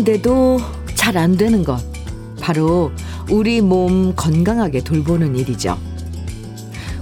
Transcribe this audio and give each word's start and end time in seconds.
있는데도 0.00 0.60
잘 0.94 1.16
안 1.16 1.36
되는 1.36 1.64
것. 1.64 1.80
바로 2.40 2.92
우리 3.30 3.60
몸 3.60 4.14
건강하게 4.14 4.82
돌보는 4.82 5.36
일이죠. 5.36 5.78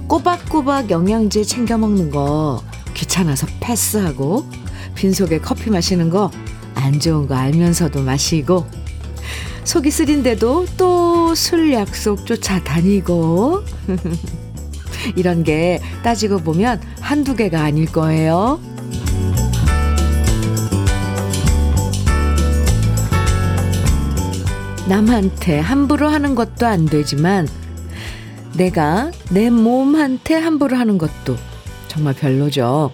꼬박꼬박 0.07 0.89
영양제 0.89 1.43
챙겨 1.43 1.77
먹는 1.77 2.09
거 2.11 2.61
귀찮아서 2.93 3.47
패스하고 3.59 4.45
빈속에 4.95 5.39
커피 5.39 5.69
마시는 5.69 6.09
거 6.09 6.31
안 6.75 6.97
좋은 6.99 7.27
거 7.27 7.35
알면서도 7.35 8.01
마시고 8.03 8.65
속이 9.65 9.91
쓰린데도 9.91 10.65
또 10.77 11.33
술 11.35 11.71
약속 11.73 12.25
쫓아 12.25 12.61
다니고 12.63 13.61
이런 15.15 15.43
게 15.43 15.79
따지고 16.03 16.39
보면 16.39 16.81
한두 16.99 17.35
개가 17.35 17.61
아닐 17.61 17.85
거예요. 17.85 18.59
남한테 24.89 25.59
함부로 25.59 26.07
하는 26.09 26.33
것도 26.33 26.65
안 26.65 26.87
되지만 26.87 27.47
내가 28.57 29.11
내 29.29 29.51
몸한테 29.51 30.33
함부로 30.33 30.77
하는 30.77 30.97
것도 30.97 31.37
정말 31.87 32.15
별로죠. 32.15 32.91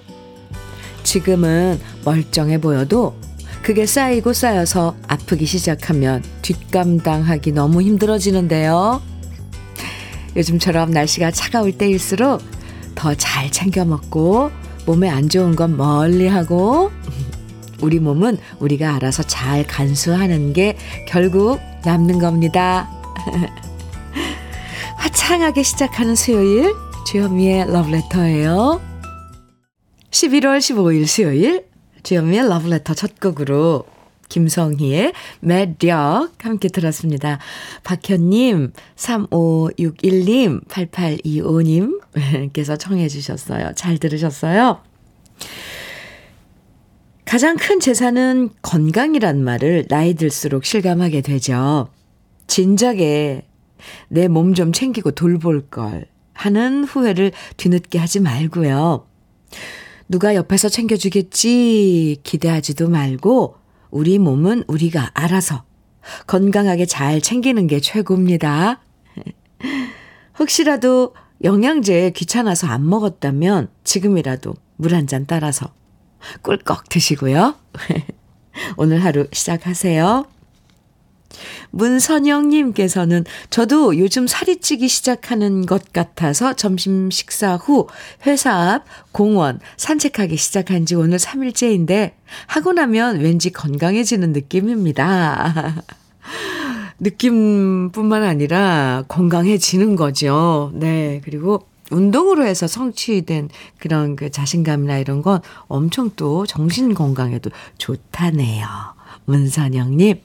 지금은 1.03 1.80
멀쩡해 2.03 2.59
보여도 2.59 3.16
그게 3.61 3.86
쌓이고 3.86 4.33
쌓여서 4.33 4.97
아프기 5.08 5.45
시작하면 5.45 6.22
뒷감당하기 6.42 7.53
너무 7.53 7.81
힘들어지는데요. 7.81 9.02
요즘처럼 10.36 10.92
날씨가 10.92 11.31
차가울 11.31 11.77
때일수록 11.77 12.42
더 12.94 13.16
잘 13.16 13.50
챙겨 13.50 13.86
먹고 13.86 14.52
몸에 14.86 15.09
안 15.09 15.30
좋은 15.30 15.55
건 15.55 15.77
멀리 15.77 16.27
하고 16.27 16.92
우리 17.81 18.00
몸은 18.00 18.38
우리가 18.59 18.95
알아서 18.95 19.23
잘 19.23 19.66
간수하는 19.66 20.54
게 20.54 20.78
결국 21.08 21.59
남는 21.84 22.20
겁니다. 22.20 22.90
화창하게 24.98 25.64
시작하는 25.64 26.16
수요일 26.16 26.73
주현미의 27.08 27.72
러브레터예요. 27.72 28.82
11월 30.12 30.59
15일 30.59 31.06
수요일 31.06 31.66
주현미의 32.04 32.48
러브레터 32.48 32.94
첫 32.94 33.20
곡으로 33.20 33.86
김성희의 34.30 35.14
매력 35.39 36.32
함께 36.39 36.70
들었습니다. 36.70 37.39
박현님, 37.84 38.73
3561님, 38.95 40.66
8825님께서 40.67 42.78
청해 42.80 43.08
주셨어요. 43.08 43.73
잘 43.76 43.98
들으셨어요? 43.98 44.82
가장 47.26 47.58
큰 47.58 47.80
재산은 47.80 48.50
건강이란 48.62 49.44
말을 49.44 49.86
나이 49.90 50.14
들수록 50.14 50.64
실감하게 50.66 51.22
되죠. 51.22 51.88
진작에 52.48 53.42
내 54.09 54.28
몸 54.28 54.54
좀 54.54 54.72
챙기고 54.72 55.12
돌볼 55.12 55.70
걸 55.70 56.06
하는 56.34 56.84
후회를 56.84 57.32
뒤늦게 57.58 57.98
하지 58.00 58.20
말고요. 58.20 59.08
누가 60.08 60.36
옆에서 60.36 60.70
챙겨주겠지 60.70 62.17
기대하지도 62.23 62.90
말고 62.90 63.56
우리 63.89 64.20
몸은 64.20 64.64
우리가 64.67 65.12
알아서 65.14 65.64
건강하게 66.28 66.86
잘 66.86 67.22
챙기는 67.22 67.66
게 67.67 67.80
최고입니다. 67.80 68.82
혹시라도 70.39 71.16
영양제 71.44 72.11
귀찮아서 72.11 72.67
안 72.67 72.88
먹었다면 72.88 73.70
지금이라도 73.83 74.54
물 74.78 74.94
한 74.94 75.08
잔 75.08 75.26
따라서 75.26 75.73
꿀꺽 76.41 76.89
드시고요. 76.89 77.55
오늘 78.77 79.03
하루 79.03 79.27
시작하세요. 79.31 80.25
문선영님께서는 81.71 83.25
저도 83.49 83.97
요즘 83.97 84.27
살이 84.27 84.58
찌기 84.61 84.87
시작하는 84.87 85.65
것 85.65 85.91
같아서 85.91 86.53
점심 86.53 87.11
식사 87.11 87.55
후 87.55 87.87
회사 88.25 88.53
앞 88.53 88.86
공원 89.11 89.59
산책하기 89.77 90.37
시작한 90.37 90.86
지 90.86 90.95
오늘 90.95 91.17
3일째인데 91.17 92.11
하고 92.47 92.73
나면 92.73 93.19
왠지 93.19 93.52
건강해지는 93.52 94.31
느낌입니다. 94.31 95.83
느낌뿐만 96.99 98.23
아니라 98.23 99.03
건강해지는 99.07 99.95
거죠. 99.95 100.71
네. 100.73 101.21
그리고 101.25 101.67
운동으로 101.92 102.46
해서 102.46 102.68
성취된 102.68 103.50
그런 103.80 104.16
그 104.16 104.32
자신감이나 104.32 104.98
이런 104.98 105.22
건 105.22 105.42
엄청 105.68 106.12
또 106.16 106.46
정신 106.46 106.94
건강에도 106.94 107.50
좋다네요. 107.78 108.66
문선영님, 109.26 110.22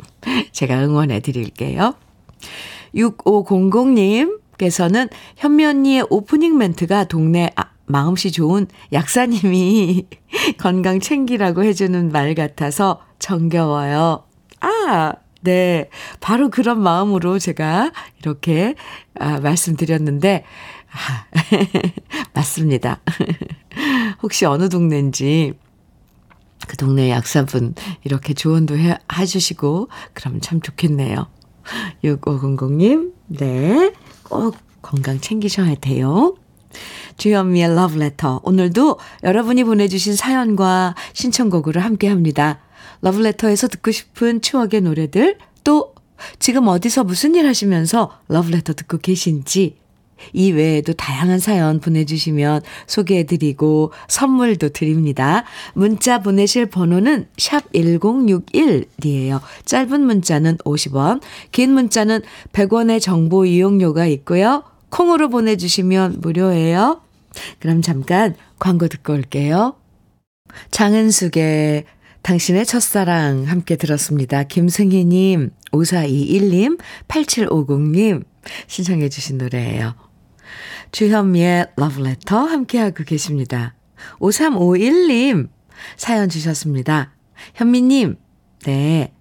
제가 0.52 0.84
응원해 0.84 1.20
드릴게요. 1.20 1.94
6500님께서는 2.94 5.08
현미 5.36 5.64
언니의 5.64 6.06
오프닝 6.10 6.58
멘트가 6.58 7.04
동네 7.04 7.50
아, 7.56 7.64
마음씨 7.86 8.32
좋은 8.32 8.66
약사님이 8.92 10.06
건강 10.58 11.00
챙기라고 11.00 11.64
해주는 11.64 12.12
말 12.12 12.34
같아서 12.34 13.02
정겨워요. 13.18 14.24
아, 14.60 15.14
네. 15.42 15.88
바로 16.20 16.50
그런 16.50 16.80
마음으로 16.80 17.38
제가 17.38 17.92
이렇게 18.20 18.74
아, 19.18 19.40
말씀드렸는데, 19.40 20.44
아, 20.92 21.26
맞습니다. 22.34 23.00
혹시 24.22 24.44
어느 24.44 24.68
동네인지 24.68 25.54
그 26.66 26.76
동네 26.76 27.10
약사분 27.10 27.74
이렇게 28.04 28.34
조언도 28.34 28.76
해, 28.76 28.98
해주시고 29.12 29.88
그럼 30.12 30.40
참 30.40 30.60
좋겠네요. 30.60 31.26
6500님, 32.04 33.12
네. 33.28 33.92
꼭 34.24 34.56
건강 34.82 35.20
챙기셔야 35.20 35.74
돼요. 35.76 36.34
주현미의 37.16 37.74
러브레터. 37.74 38.40
오늘도 38.44 38.98
여러분이 39.24 39.64
보내주신 39.64 40.16
사연과 40.16 40.94
신청곡으로 41.12 41.80
함께 41.80 42.08
합니다. 42.08 42.60
러브레터에서 43.02 43.68
듣고 43.68 43.90
싶은 43.90 44.40
추억의 44.40 44.82
노래들, 44.82 45.38
또 45.64 45.94
지금 46.38 46.68
어디서 46.68 47.04
무슨 47.04 47.34
일 47.34 47.46
하시면서 47.46 48.18
러브레터 48.28 48.74
듣고 48.74 48.98
계신지 48.98 49.79
이 50.32 50.52
외에도 50.52 50.92
다양한 50.92 51.38
사연 51.38 51.80
보내주시면 51.80 52.62
소개해드리고 52.86 53.92
선물도 54.08 54.70
드립니다. 54.70 55.44
문자 55.74 56.20
보내실 56.20 56.66
번호는 56.66 57.26
샵 57.38 57.70
1061이에요. 57.72 59.40
짧은 59.64 60.00
문자는 60.00 60.58
50원, 60.58 61.20
긴 61.52 61.72
문자는 61.72 62.22
100원의 62.52 63.00
정보 63.00 63.44
이용료가 63.44 64.06
있고요. 64.06 64.64
콩으로 64.90 65.28
보내주시면 65.28 66.16
무료예요. 66.20 67.00
그럼 67.60 67.80
잠깐 67.82 68.34
광고 68.58 68.88
듣고 68.88 69.12
올게요. 69.12 69.76
장은숙의 70.70 71.84
당신의 72.22 72.66
첫사랑 72.66 73.44
함께 73.44 73.76
들었습니다. 73.76 74.42
김승희님, 74.42 75.50
5421님, 75.72 76.78
8750님 77.08 78.24
신청해 78.66 79.08
주신 79.08 79.38
노래예요. 79.38 79.94
주현미의 80.92 81.68
러브레터 81.76 82.38
함께하고 82.38 83.04
계십니다. 83.04 83.74
5351님 84.18 85.48
사연 85.96 86.28
주셨습니다. 86.28 87.12
현미님, 87.54 88.16
네. 88.64 89.12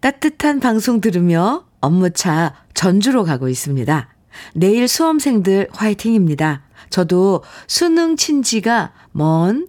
따뜻한 0.00 0.60
방송 0.60 1.00
들으며 1.00 1.66
업무차 1.80 2.54
전주로 2.74 3.24
가고 3.24 3.48
있습니다. 3.48 4.08
내일 4.54 4.88
수험생들 4.88 5.68
화이팅입니다. 5.72 6.62
저도 6.90 7.42
수능 7.66 8.16
친지가 8.16 8.92
먼 9.12 9.66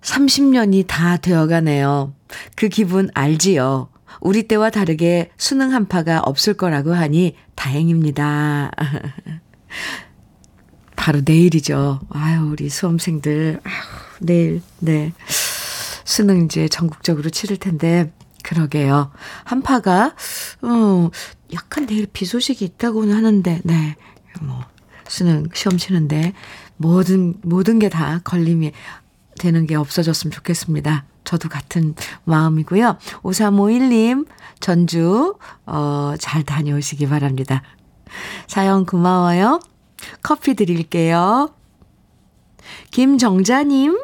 30년이 0.00 0.86
다 0.86 1.16
되어가네요. 1.16 2.14
그 2.54 2.68
기분 2.68 3.10
알지요? 3.14 3.88
우리 4.20 4.44
때와 4.44 4.70
다르게 4.70 5.30
수능 5.36 5.72
한파가 5.72 6.20
없을 6.20 6.54
거라고 6.54 6.94
하니 6.94 7.34
다행입니다. 7.54 8.70
바로 11.06 11.20
내일이죠. 11.24 12.00
아유, 12.10 12.48
우리 12.50 12.68
수험생들. 12.68 13.60
아유, 13.62 13.74
내일, 14.18 14.60
네. 14.80 15.12
수능 16.04 16.44
이제 16.44 16.66
전국적으로 16.66 17.30
치를 17.30 17.58
텐데, 17.58 18.12
그러게요. 18.42 19.12
한파가, 19.44 20.16
어, 20.62 21.10
약간 21.52 21.86
내일 21.86 22.08
비 22.12 22.24
소식이 22.24 22.64
있다고는 22.64 23.14
하는데, 23.14 23.60
네. 23.62 23.94
뭐, 24.42 24.64
수능 25.06 25.46
시험 25.54 25.78
치는데, 25.78 26.32
모든, 26.76 27.34
모든 27.42 27.78
게 27.78 27.88
다 27.88 28.18
걸림이 28.24 28.72
되는 29.38 29.64
게 29.68 29.76
없어졌으면 29.76 30.32
좋겠습니다. 30.32 31.04
저도 31.22 31.48
같은 31.48 31.94
마음이고요. 32.24 32.98
5351님, 33.22 34.26
전주, 34.58 35.36
어, 35.66 36.14
잘 36.18 36.42
다녀오시기 36.42 37.06
바랍니다. 37.06 37.62
사연 38.48 38.84
고마워요. 38.84 39.60
커피 40.22 40.54
드릴게요. 40.54 41.50
김정자님, 42.90 43.98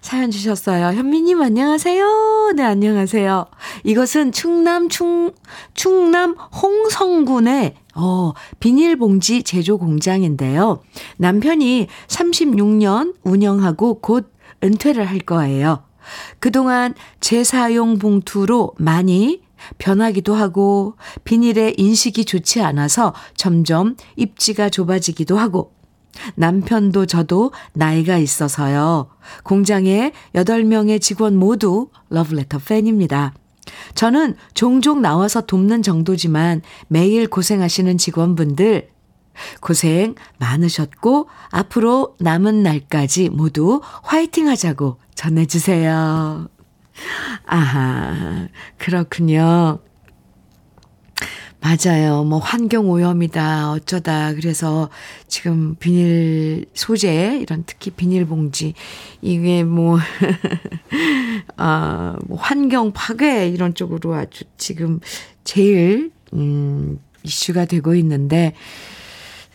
사연 0.00 0.30
주셨어요. 0.30 0.86
현미님 0.96 1.40
안녕하세요. 1.40 2.52
네, 2.56 2.62
안녕하세요. 2.62 3.46
이것은 3.84 4.32
충남 4.32 4.88
충, 4.88 5.32
충남 5.74 6.32
홍성군의 6.32 7.74
어, 7.94 8.32
비닐봉지 8.60 9.42
제조 9.42 9.76
공장인데요. 9.78 10.82
남편이 11.16 11.88
36년 12.06 13.14
운영하고 13.24 14.00
곧 14.00 14.32
은퇴를 14.62 15.04
할 15.04 15.18
거예요. 15.18 15.82
그동안 16.38 16.94
재사용 17.20 17.98
봉투로 17.98 18.72
많이 18.78 19.42
변하기도 19.78 20.34
하고 20.34 20.96
비닐의 21.24 21.74
인식이 21.78 22.24
좋지 22.24 22.62
않아서 22.62 23.14
점점 23.36 23.96
입지가 24.16 24.70
좁아지기도 24.70 25.38
하고 25.38 25.72
남편도 26.34 27.06
저도 27.06 27.52
나이가 27.74 28.18
있어서요. 28.18 29.08
공장에 29.44 30.12
8명의 30.34 31.00
직원 31.00 31.36
모두 31.36 31.90
러브레터 32.10 32.58
팬입니다. 32.58 33.34
저는 33.94 34.34
종종 34.54 35.02
나와서 35.02 35.42
돕는 35.42 35.82
정도지만 35.82 36.62
매일 36.88 37.28
고생하시는 37.28 37.98
직원분들 37.98 38.88
고생 39.60 40.14
많으셨고 40.38 41.28
앞으로 41.50 42.16
남은 42.18 42.62
날까지 42.62 43.28
모두 43.28 43.80
화이팅 44.02 44.48
하자고 44.48 44.98
전해주세요. 45.14 46.48
아하, 47.46 48.48
그렇군요. 48.76 49.80
맞아요. 51.60 52.22
뭐 52.22 52.38
환경 52.38 52.88
오염이다 52.88 53.72
어쩌다 53.72 54.32
그래서 54.32 54.88
지금 55.26 55.74
비닐 55.74 56.66
소재 56.72 57.38
이런 57.42 57.64
특히 57.66 57.90
비닐봉지 57.90 58.74
이게 59.22 59.64
뭐 59.64 59.98
아, 61.56 62.16
뭐 62.26 62.38
환경 62.38 62.92
파괴 62.92 63.48
이런 63.48 63.74
쪽으로 63.74 64.14
아주 64.14 64.44
지금 64.56 65.00
제일 65.42 66.12
음 66.32 67.00
이슈가 67.24 67.64
되고 67.64 67.94
있는데 67.96 68.54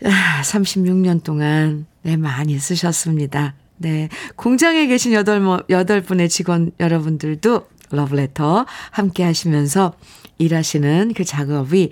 아, 0.04 0.42
36년 0.42 1.24
동안 1.24 1.86
네 2.02 2.18
많이 2.18 2.60
쓰셨습니다. 2.60 3.56
네. 3.84 4.08
공장에 4.38 4.88
계신 4.88 5.12
여덟, 5.12 5.42
여덟 5.70 6.02
분의 6.02 6.30
직원 6.30 6.72
여러분들도 6.80 7.68
러브레터 7.92 8.66
함께 8.92 9.24
하시면서 9.24 9.94
일하시는 10.38 11.12
그 11.14 11.26
작업이 11.26 11.92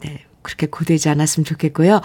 네, 0.00 0.24
그렇게 0.42 0.66
고되지 0.66 1.08
않았으면 1.08 1.44
좋겠고요. 1.44 2.00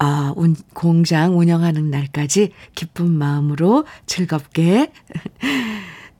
아, 0.00 0.32
운, 0.36 0.56
공장 0.74 1.38
운영하는 1.38 1.88
날까지 1.88 2.50
기쁜 2.74 3.12
마음으로 3.12 3.84
즐겁게 4.06 4.90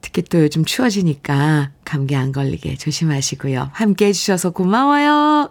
특히 0.04 0.20
또 0.20 0.42
요즘 0.42 0.66
추워지니까 0.66 1.70
감기 1.82 2.14
안 2.14 2.30
걸리게 2.30 2.76
조심하시고요. 2.76 3.70
함께 3.72 4.08
해주셔서 4.08 4.50
고마워요. 4.50 5.50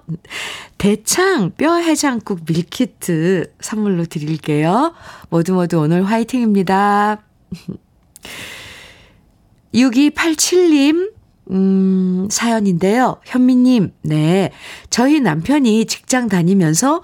대창 0.77 1.49
뼈 1.57 1.77
해장국 1.77 2.41
밀키트 2.47 3.51
선물로 3.59 4.05
드릴게요. 4.05 4.93
모두 5.29 5.55
모두 5.55 5.79
오늘 5.79 6.03
화이팅입니다. 6.03 7.23
6287님, 9.73 11.11
음, 11.49 12.27
사연인데요. 12.29 13.17
현미님, 13.25 13.91
네. 14.03 14.51
저희 14.91 15.19
남편이 15.19 15.87
직장 15.87 16.29
다니면서 16.29 17.01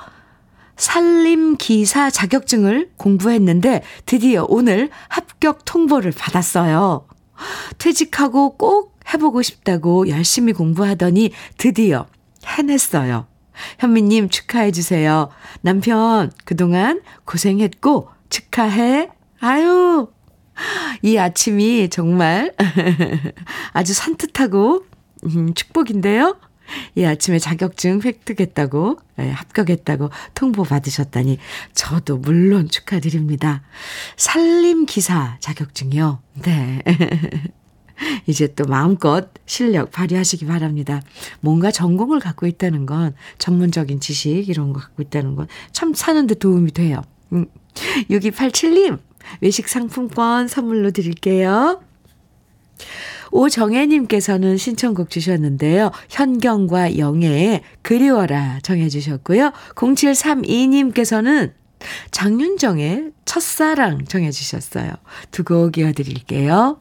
산림기사 0.75 2.11
자격증을 2.11 2.91
공부했는데 2.95 3.81
드디어 4.05 4.45
오늘 4.47 4.91
합격 5.07 5.65
통보를 5.65 6.11
받았어요. 6.11 7.08
퇴직하고 7.77 8.57
꼭 8.57 8.99
해보고 9.13 9.41
싶다고 9.41 10.07
열심히 10.09 10.53
공부하더니 10.53 11.31
드디어 11.57 12.07
해냈어요. 12.45 13.27
현미님 13.79 14.29
축하해주세요. 14.29 15.29
남편 15.61 16.31
그동안 16.45 17.01
고생했고 17.25 18.09
축하해. 18.29 19.09
아유, 19.41 20.07
이 21.01 21.17
아침이 21.17 21.89
정말 21.89 22.53
아주 23.73 23.93
산뜻하고 23.93 24.85
음, 25.25 25.53
축복인데요. 25.53 26.37
이 26.95 27.03
아침에 27.03 27.39
자격증 27.39 28.01
획득했다고, 28.03 28.99
네, 29.17 29.31
합격했다고 29.31 30.09
통보 30.35 30.63
받으셨다니 30.63 31.37
저도 31.73 32.17
물론 32.17 32.69
축하드립니다. 32.69 33.63
산림기사 34.17 35.37
자격증이요. 35.39 36.19
네. 36.43 36.81
이제 38.27 38.47
또 38.55 38.63
마음껏 38.63 39.29
실력 39.45 39.91
발휘하시기 39.91 40.45
바랍니다. 40.45 41.01
뭔가 41.41 41.69
전공을 41.69 42.19
갖고 42.19 42.47
있다는 42.47 42.85
건 42.85 43.13
전문적인 43.39 43.99
지식 43.99 44.47
이런 44.47 44.71
거 44.71 44.79
갖고 44.79 45.01
있다는 45.01 45.35
건 45.35 45.47
참 45.71 45.93
사는데 45.93 46.35
도움이 46.35 46.71
돼요. 46.71 47.01
음. 47.33 47.45
6287님, 48.09 48.99
외식 49.41 49.67
상품권 49.69 50.47
선물로 50.47 50.91
드릴게요. 50.91 51.81
오정혜님께서는 53.31 54.57
신청곡 54.57 55.09
주셨는데요. 55.09 55.91
현경과 56.09 56.97
영애의 56.97 57.61
그리워라 57.81 58.59
정해주셨고요. 58.63 59.51
0732님께서는 59.75 61.53
장윤정의 62.11 63.11
첫사랑 63.25 64.05
정해주셨어요. 64.05 64.91
두 65.31 65.43
곡 65.43 65.77
이어드릴게요. 65.77 66.77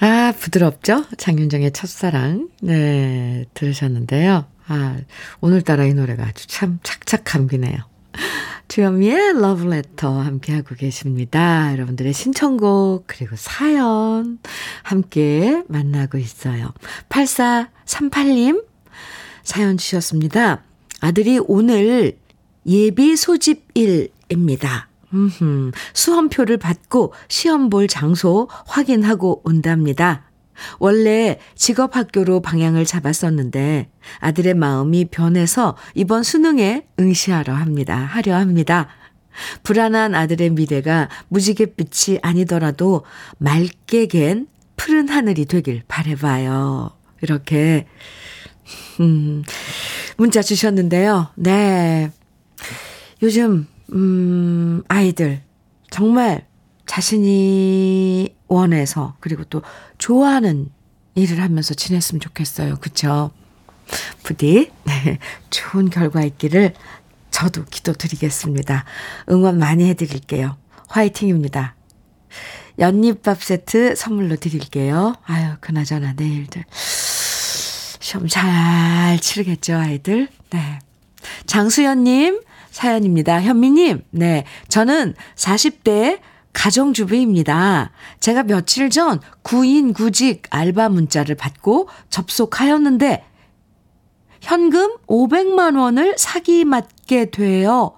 아, 0.00 0.32
부드럽죠? 0.38 1.04
장윤정의 1.16 1.72
첫사랑. 1.72 2.48
네, 2.60 3.44
들으셨는데요. 3.54 4.46
아, 4.66 4.96
오늘따라 5.40 5.84
이 5.84 5.94
노래가 5.94 6.24
아주 6.26 6.46
참 6.46 6.78
착착 6.82 7.22
감기네요. 7.24 7.76
주현미의 8.68 9.40
러브레터 9.40 10.20
함께하고 10.20 10.74
계십니다. 10.74 11.72
여러분들의 11.72 12.12
신청곡 12.12 13.04
그리고 13.06 13.36
사연 13.36 14.38
함께 14.82 15.62
만나고 15.68 16.18
있어요. 16.18 16.72
8438님 17.08 18.64
사연 19.42 19.76
주셨습니다. 19.76 20.62
아들이 21.00 21.38
오늘 21.46 22.16
예비 22.66 23.16
소집일입니다. 23.16 24.88
음흠, 25.12 25.70
수험표를 25.92 26.56
받고 26.56 27.12
시험 27.28 27.70
볼 27.70 27.86
장소 27.86 28.48
확인하고 28.66 29.42
온답니다. 29.44 30.24
원래 30.78 31.38
직업학교로 31.54 32.40
방향을 32.40 32.84
잡았었는데 32.84 33.88
아들의 34.18 34.54
마음이 34.54 35.06
변해서 35.06 35.76
이번 35.94 36.22
수능에 36.22 36.86
응시하려 36.98 37.54
합니다. 37.54 37.96
하려 37.96 38.36
합니다. 38.36 38.88
불안한 39.62 40.14
아들의 40.14 40.50
미래가 40.50 41.08
무지갯빛이 41.28 42.18
아니더라도 42.22 43.04
맑게 43.38 44.06
갠 44.06 44.46
푸른 44.76 45.08
하늘이 45.08 45.46
되길 45.46 45.82
바래봐요. 45.88 46.92
이렇게 47.22 47.86
음, 49.00 49.42
문자 50.16 50.42
주셨는데요. 50.42 51.28
네. 51.36 52.10
요즘 53.22 53.66
음, 53.92 54.82
아이들 54.88 55.42
정말 55.90 56.46
자신이 56.86 58.33
원해서 58.48 59.16
그리고 59.20 59.44
또 59.44 59.62
좋아하는 59.98 60.70
일을 61.14 61.40
하면서 61.40 61.74
지냈으면 61.74 62.20
좋겠어요. 62.20 62.76
그쵸? 62.76 63.30
부디 64.22 64.70
네, 64.84 65.18
좋은 65.50 65.90
결과 65.90 66.22
있기를 66.22 66.74
저도 67.30 67.64
기도드리겠습니다. 67.64 68.84
응원 69.30 69.58
많이 69.58 69.88
해드릴게요. 69.88 70.56
화이팅입니다. 70.88 71.74
연잎밥 72.78 73.42
세트 73.42 73.94
선물로 73.94 74.36
드릴게요. 74.36 75.14
아유, 75.24 75.54
그나저나 75.60 76.14
내일들 76.14 76.64
시험 78.00 78.28
잘 78.28 79.18
치르겠죠, 79.20 79.76
아이들? 79.76 80.28
네. 80.50 80.78
장수연님 81.46 82.42
사연입니다. 82.70 83.40
현미님, 83.40 84.02
네. 84.10 84.44
저는 84.68 85.14
40대 85.36 86.20
가정주부입니다. 86.54 87.90
제가 88.20 88.44
며칠 88.44 88.88
전 88.88 89.20
구인 89.42 89.92
구직 89.92 90.44
알바 90.48 90.88
문자를 90.88 91.34
받고 91.34 91.88
접속하였는데 92.08 93.24
현금 94.40 94.96
500만 95.06 95.78
원을 95.78 96.14
사기 96.16 96.64
맞게 96.64 97.30
되어 97.30 97.94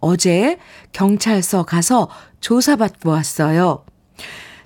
어제 0.00 0.58
경찰서 0.92 1.64
가서 1.64 2.08
조사받고 2.40 3.10
왔어요. 3.10 3.84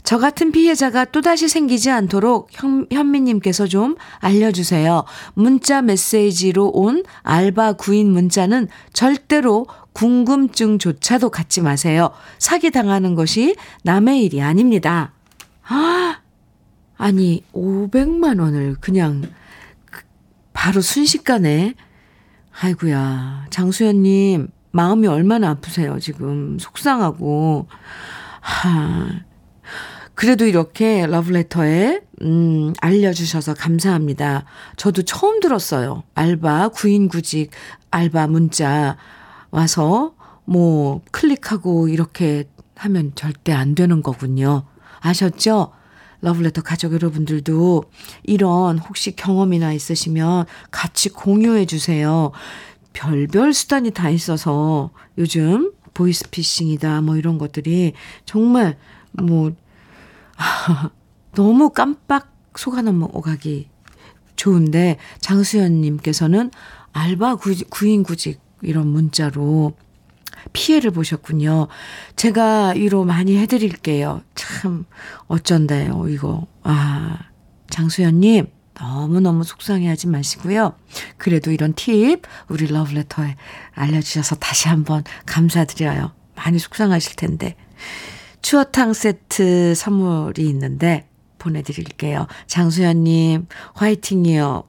저 0.05 0.19
같은 0.19 0.53
피해자가 0.53 1.07
또다시 1.07 1.49
생기지 1.49 1.91
않도록 1.91 2.49
현, 2.53 2.87
현미님께서 2.93 3.67
좀 3.67 3.97
알려주세요. 4.19 5.05
문자 5.33 5.81
메시지로 5.81 6.69
온 6.75 7.05
알바 7.23 7.75
구인 7.75 8.13
문자는 8.13 8.69
절대로 8.93 9.67
궁금증조차도 9.95 11.31
갖지 11.31 11.63
마세요. 11.63 12.11
사기 12.39 12.71
당하는 12.71 13.15
것이 13.15 13.57
남의 13.83 14.23
일이 14.25 14.43
아닙니다. 14.43 15.13
아, 15.67 16.21
아니, 16.99 17.43
500만 17.53 18.41
원을 18.41 18.77
그냥 18.81 19.23
바로 20.53 20.81
순식간에 20.81 21.75
아이구야 22.61 23.47
장수연님 23.51 24.49
마음이 24.71 25.07
얼마나 25.07 25.51
아프세요 25.51 25.99
지금 25.99 26.59
속상하고 26.59 27.67
하 28.41 29.25
그래도 30.15 30.47
이렇게 30.47 31.07
러브레터에 31.07 32.01
음 32.23 32.73
알려주셔서 32.81 33.55
감사합니다. 33.55 34.45
저도 34.77 35.03
처음 35.03 35.41
들었어요. 35.41 36.05
알바 36.15 36.69
구인구직 36.69 37.51
알바 37.91 38.29
문자 38.29 38.97
와서 39.55 40.17
뭐 40.45 41.01
클릭하고 41.13 41.87
이렇게 41.87 42.43
하면 42.75 43.13
절대 43.15 43.53
안 43.53 43.77
되는 43.77 44.03
거군요. 44.03 44.65
아셨죠? 44.99 45.71
러블레터 46.23 46.63
가족 46.63 46.93
여러분들도 46.93 47.85
이런 48.25 48.79
혹시 48.79 49.15
경험이나 49.15 49.73
있으시면 49.73 50.47
같이 50.73 51.09
공유해 51.09 51.67
주세요. 51.67 52.33
별별 52.95 53.53
수단이 53.53 53.93
다 53.93 54.11
있어서 54.11 54.91
요즘 55.19 55.73
보이스피싱이다 55.95 57.03
뭐 57.03 57.17
이런 57.17 57.39
것들이 57.39 57.93
정말 58.25 58.77
뭐 59.13 59.53
너무 61.33 61.71
깜빡 61.71 62.33
속아 62.57 62.83
넘어가기 62.83 63.69
좋은데 64.35 64.97
장수연 65.21 65.81
님께서는 65.81 66.51
알바 66.93 67.37
구인 67.71 68.03
구직 68.03 68.44
이런 68.65 68.89
문자로 68.89 69.75
피해를 70.53 70.91
보셨군요. 70.91 71.69
제가 72.17 72.71
위로 72.71 73.05
많이 73.05 73.37
해드릴게요. 73.39 74.23
참, 74.35 74.85
어쩐다요, 75.27 76.07
이거. 76.09 76.47
아, 76.63 77.19
장수연님, 77.71 78.47
너무너무 78.75 79.45
속상해 79.45 79.89
하지 79.89 80.07
마시고요. 80.07 80.75
그래도 81.17 81.51
이런 81.51 81.73
팁, 81.75 82.23
우리 82.49 82.67
러브레터에 82.67 83.37
알려주셔서 83.73 84.37
다시 84.37 84.69
한번 84.69 85.05
감사드려요. 85.27 86.13
많이 86.35 86.59
속상하실 86.59 87.17
텐데. 87.17 87.57
추어탕 88.43 88.93
세트 88.93 89.75
선물이 89.75 90.47
있는데 90.49 91.09
보내드릴게요. 91.39 92.27
장수연님, 92.47 93.47
화이팅이요. 93.75 94.65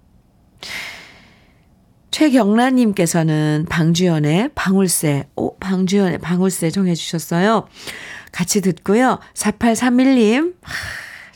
최경란님께서는 2.11 3.65
방주연의 3.69 4.51
방울새, 4.55 5.27
오, 5.35 5.57
방주연의 5.57 6.19
방울새 6.19 6.69
정해주셨어요. 6.71 7.67
같이 8.31 8.61
듣고요. 8.61 9.19
4831님, 9.33 10.55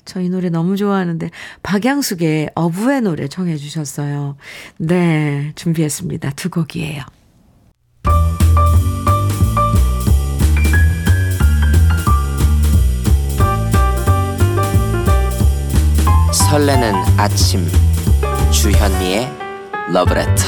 저희 0.05 0.29
노래 0.29 0.49
너무 0.49 0.77
좋아하는데, 0.77 1.29
박양숙의 1.63 2.51
어부의 2.55 3.01
노래 3.01 3.27
정해주셨어요. 3.27 4.37
네, 4.77 5.51
준비했습니다. 5.55 6.31
두 6.31 6.49
곡이에요. 6.49 7.03
설레는 16.31 16.95
아침, 17.17 17.67
주현미의 18.51 19.48
러브레터 19.91 20.43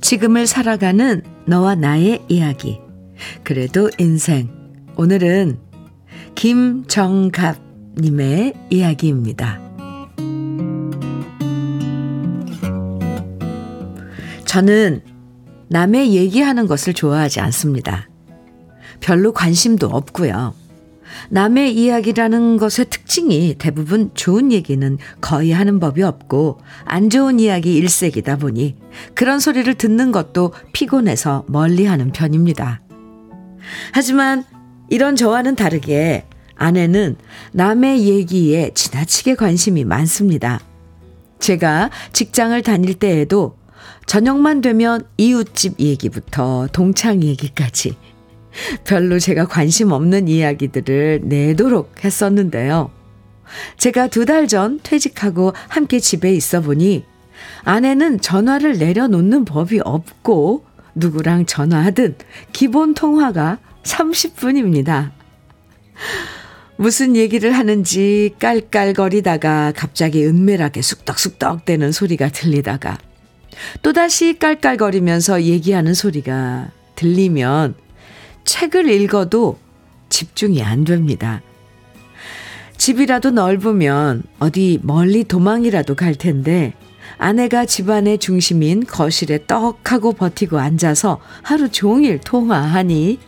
지금을 0.00 0.46
살아가는 0.46 1.20
너와 1.44 1.74
나의 1.74 2.22
이야기. 2.28 2.80
그래도 3.44 3.90
인생. 3.98 4.48
오늘은 4.96 5.58
김정갑님의 6.34 8.54
이야기입니다. 8.70 9.67
저는 14.48 15.02
남의 15.68 16.14
얘기하는 16.14 16.66
것을 16.66 16.94
좋아하지 16.94 17.38
않습니다. 17.40 18.08
별로 18.98 19.32
관심도 19.32 19.88
없고요. 19.88 20.54
남의 21.28 21.76
이야기라는 21.76 22.56
것의 22.56 22.86
특징이 22.88 23.56
대부분 23.58 24.10
좋은 24.14 24.50
얘기는 24.50 24.96
거의 25.20 25.52
하는 25.52 25.78
법이 25.78 26.02
없고 26.02 26.60
안 26.86 27.10
좋은 27.10 27.40
이야기 27.40 27.74
일색이다 27.74 28.38
보니 28.38 28.76
그런 29.14 29.38
소리를 29.38 29.72
듣는 29.74 30.12
것도 30.12 30.54
피곤해서 30.72 31.44
멀리 31.46 31.84
하는 31.84 32.10
편입니다. 32.10 32.80
하지만 33.92 34.44
이런 34.88 35.14
저와는 35.14 35.56
다르게 35.56 36.24
아내는 36.56 37.16
남의 37.52 38.04
얘기에 38.04 38.70
지나치게 38.72 39.34
관심이 39.34 39.84
많습니다. 39.84 40.58
제가 41.38 41.90
직장을 42.14 42.60
다닐 42.62 42.94
때에도 42.94 43.58
저녁만 44.08 44.62
되면 44.62 45.02
이웃집 45.18 45.78
얘기부터 45.78 46.66
동창 46.72 47.22
얘기까지 47.22 47.94
별로 48.84 49.18
제가 49.18 49.46
관심 49.46 49.92
없는 49.92 50.28
이야기들을 50.28 51.20
내도록 51.24 52.02
했었는데요. 52.02 52.90
제가 53.76 54.08
두 54.08 54.24
달 54.24 54.48
전 54.48 54.80
퇴직하고 54.82 55.52
함께 55.68 56.00
집에 56.00 56.32
있어 56.34 56.62
보니 56.62 57.04
아내는 57.64 58.20
전화를 58.20 58.78
내려놓는 58.78 59.44
법이 59.44 59.80
없고 59.84 60.64
누구랑 60.94 61.44
전화하든 61.44 62.16
기본 62.54 62.94
통화가 62.94 63.58
30분입니다. 63.82 65.10
무슨 66.76 67.14
얘기를 67.14 67.52
하는지 67.52 68.34
깔깔거리다가 68.38 69.72
갑자기 69.76 70.24
은밀하게 70.24 70.80
쑥덕쑥덕 70.80 71.66
대는 71.66 71.92
소리가 71.92 72.30
들리다가 72.30 72.96
또다시 73.82 74.38
깔깔거리면서 74.38 75.42
얘기하는 75.42 75.94
소리가 75.94 76.70
들리면 76.94 77.74
책을 78.44 78.90
읽어도 78.90 79.58
집중이 80.08 80.62
안 80.62 80.84
됩니다. 80.84 81.42
집이라도 82.76 83.30
넓으면 83.30 84.22
어디 84.38 84.78
멀리 84.82 85.24
도망이라도 85.24 85.94
갈 85.94 86.14
텐데 86.14 86.74
아내가 87.18 87.66
집안의 87.66 88.18
중심인 88.18 88.84
거실에 88.84 89.40
떡하고 89.46 90.12
버티고 90.12 90.58
앉아서 90.58 91.20
하루 91.42 91.68
종일 91.68 92.18
통화하니 92.20 93.18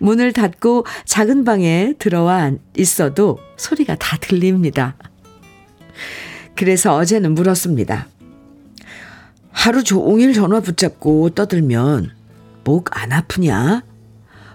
문을 0.00 0.32
닫고 0.32 0.86
작은 1.04 1.44
방에 1.44 1.94
들어와 1.98 2.52
있어도 2.76 3.38
소리가 3.56 3.96
다 3.96 4.16
들립니다. 4.20 4.96
그래서 6.56 6.96
어제는 6.96 7.34
물었습니다. 7.34 8.08
하루 9.60 9.84
종일 9.84 10.32
전화 10.32 10.60
붙잡고 10.60 11.30
떠들면 11.30 12.12
목 12.64 12.88
안 12.92 13.12
아프냐? 13.12 13.82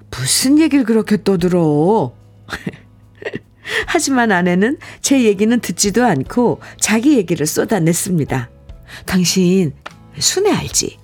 무슨 0.09 0.57
얘기를 0.59 0.83
그렇게 0.83 1.21
떠들어? 1.23 2.15
하지만 3.85 4.31
아내는 4.31 4.79
제 5.01 5.23
얘기는 5.23 5.59
듣지도 5.59 6.03
않고 6.03 6.59
자기 6.79 7.17
얘기를 7.17 7.45
쏟아냈습니다. 7.45 8.49
당신 9.05 9.73
순애 10.17 10.51
알지? 10.51 10.97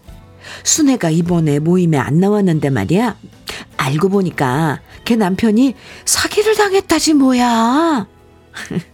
순애가 0.63 1.11
이번에 1.11 1.59
모임에 1.59 1.99
안 1.99 2.19
나왔는데 2.19 2.71
말이야. 2.71 3.15
알고 3.77 4.09
보니까 4.09 4.81
걔 5.05 5.15
남편이 5.15 5.75
사기를 6.05 6.55
당했다지 6.55 7.13
뭐야. 7.13 8.07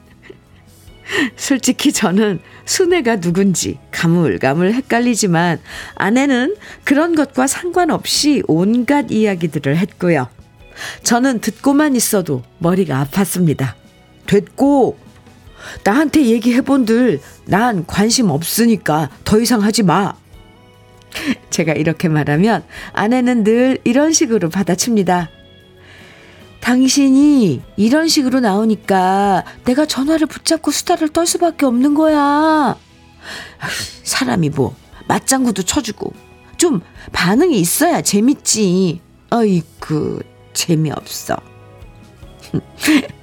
솔직히 1.36 1.92
저는 1.92 2.40
순애가 2.66 3.20
누군지 3.20 3.80
가물가물 3.92 4.74
헷갈리지만 4.74 5.60
아내는 5.96 6.56
그런 6.84 7.16
것과 7.16 7.48
상관없이 7.48 8.44
온갖 8.48 9.12
이야기들을 9.12 9.78
했고요. 9.78 10.28
저는 11.04 11.40
듣고만 11.40 11.96
있어도 11.96 12.44
머리가 12.60 13.06
아팠습니다. 13.06 13.74
됐고, 14.28 14.98
나한테 15.84 16.26
얘기해본들 16.26 17.20
난 17.46 17.86
관심 17.88 18.30
없으니까 18.30 19.10
더 19.24 19.40
이상 19.40 19.64
하지 19.64 19.84
마. 19.84 20.14
제가 21.50 21.74
이렇게 21.74 22.10
말하면 22.10 22.64
아내는 22.94 23.44
늘 23.44 23.80
이런 23.84 24.14
식으로 24.14 24.50
받아칩니다. 24.50 25.30
당신이 26.60 27.62
이런 27.78 28.08
식으로 28.08 28.40
나오니까 28.40 29.44
내가 29.66 29.86
전화를 29.86 30.28
붙잡고 30.28 30.72
수다를 30.72 31.10
떨 31.10 31.26
수밖에 31.26 31.66
없는 31.66 31.94
거야. 31.94 32.76
사람이 34.04 34.50
뭐 34.50 34.76
맞장구도 35.08 35.64
쳐주고 35.64 36.14
좀 36.58 36.82
반응이 37.14 37.60
있어야 37.60 38.02
재밌지. 38.02 39.02
어? 39.32 39.38
어이구, 39.38 40.22
재미없어. 40.54 41.38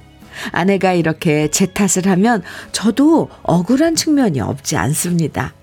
아내가 0.51 0.93
이렇게 0.93 1.49
제 1.49 1.65
탓을 1.65 2.07
하면 2.07 2.43
저도 2.71 3.29
억울한 3.43 3.95
측면이 3.95 4.39
없지 4.39 4.77
않습니다. 4.77 5.53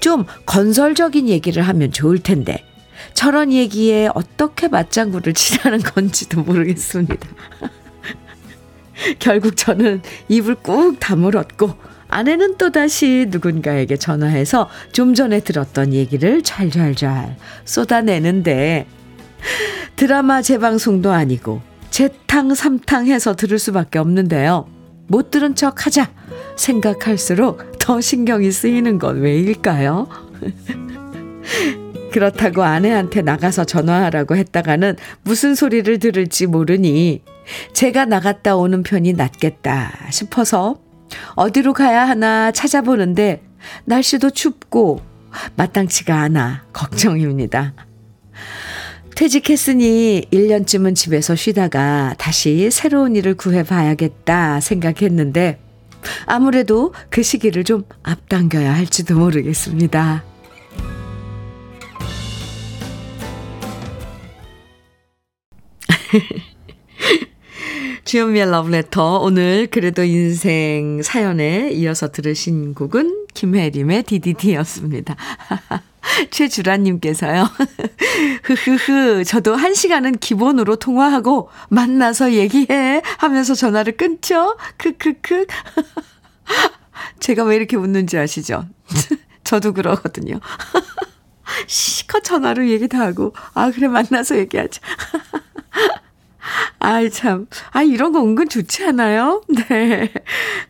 좀 0.00 0.24
건설적인 0.46 1.28
얘기를 1.28 1.62
하면 1.62 1.92
좋을 1.92 2.18
텐데, 2.20 2.64
저런 3.18 3.52
얘기에 3.52 4.10
어떻게 4.14 4.68
맞장구를 4.68 5.34
치라는 5.34 5.80
건지도 5.80 6.40
모르겠습니다. 6.40 7.28
결국 9.18 9.56
저는 9.56 10.02
입을 10.28 10.54
꾹 10.54 11.00
다물었고, 11.00 11.74
아내는 12.06 12.58
또다시 12.58 13.26
누군가에게 13.28 13.96
전화해서 13.96 14.68
좀 14.92 15.14
전에 15.14 15.40
들었던 15.40 15.94
얘기를 15.94 16.42
잘잘잘 16.44 17.36
쏟아내는데, 17.64 18.86
드라마 19.96 20.40
재방송도 20.40 21.10
아니고, 21.10 21.60
재탕 21.90 22.54
삼탕 22.54 23.08
해서 23.08 23.34
들을 23.34 23.58
수밖에 23.58 23.98
없는데요. 23.98 24.68
못 25.08 25.32
들은 25.32 25.56
척 25.56 25.86
하자 25.86 26.08
생각할수록 26.54 27.80
더 27.80 28.00
신경이 28.00 28.52
쓰이는 28.52 29.00
건 29.00 29.18
왜일까요? 29.22 30.06
그렇다고 32.18 32.64
아내한테 32.64 33.22
나가서 33.22 33.64
전화하라고 33.64 34.34
했다가는 34.34 34.96
무슨 35.22 35.54
소리를 35.54 36.00
들을지 36.00 36.46
모르니 36.46 37.22
제가 37.72 38.06
나갔다 38.06 38.56
오는 38.56 38.82
편이 38.82 39.12
낫겠다 39.12 39.92
싶어서 40.10 40.80
어디로 41.36 41.74
가야 41.74 42.08
하나 42.08 42.50
찾아보는데 42.50 43.42
날씨도 43.84 44.30
춥고 44.30 45.00
마땅치가 45.54 46.16
않아 46.22 46.64
걱정입니다. 46.72 47.74
퇴직했으니 49.14 50.26
1년쯤은 50.32 50.96
집에서 50.96 51.36
쉬다가 51.36 52.16
다시 52.18 52.68
새로운 52.72 53.14
일을 53.14 53.34
구해봐야겠다 53.34 54.58
생각했는데 54.58 55.60
아무래도 56.26 56.92
그 57.10 57.22
시기를 57.22 57.62
좀 57.62 57.84
앞당겨야 58.02 58.74
할지도 58.74 59.16
모르겠습니다. 59.16 60.24
주현미의 68.04 68.50
러브레터 68.50 69.18
오늘 69.18 69.66
그래도 69.70 70.02
인생 70.04 71.02
사연에 71.02 71.70
이어서 71.72 72.10
들으신 72.10 72.74
곡은 72.74 73.26
김혜림의 73.34 74.04
DDD였습니다. 74.04 75.16
최주라님께서요. 76.30 77.48
흐흐흐, 78.44 79.24
저도 79.24 79.54
한 79.54 79.74
시간은 79.74 80.18
기본으로 80.18 80.76
통화하고 80.76 81.50
만나서 81.68 82.32
얘기해 82.32 83.02
하면서 83.18 83.54
전화를 83.54 83.96
끊죠? 83.96 84.56
크크크. 84.78 85.46
제가 87.20 87.44
왜 87.44 87.56
이렇게 87.56 87.76
웃는지 87.76 88.16
아시죠? 88.16 88.66
저도 89.44 89.74
그러거든요. 89.74 90.40
시컷 91.66 92.24
전화로 92.24 92.68
얘기 92.68 92.88
다 92.88 93.00
하고, 93.00 93.34
아, 93.54 93.70
그래, 93.70 93.88
만나서 93.88 94.38
얘기하자. 94.38 94.80
아이, 96.78 97.10
참. 97.10 97.46
아, 97.72 97.82
이런 97.82 98.12
거 98.12 98.20
은근 98.22 98.48
좋지 98.48 98.84
않아요? 98.86 99.42
네. 99.68 100.12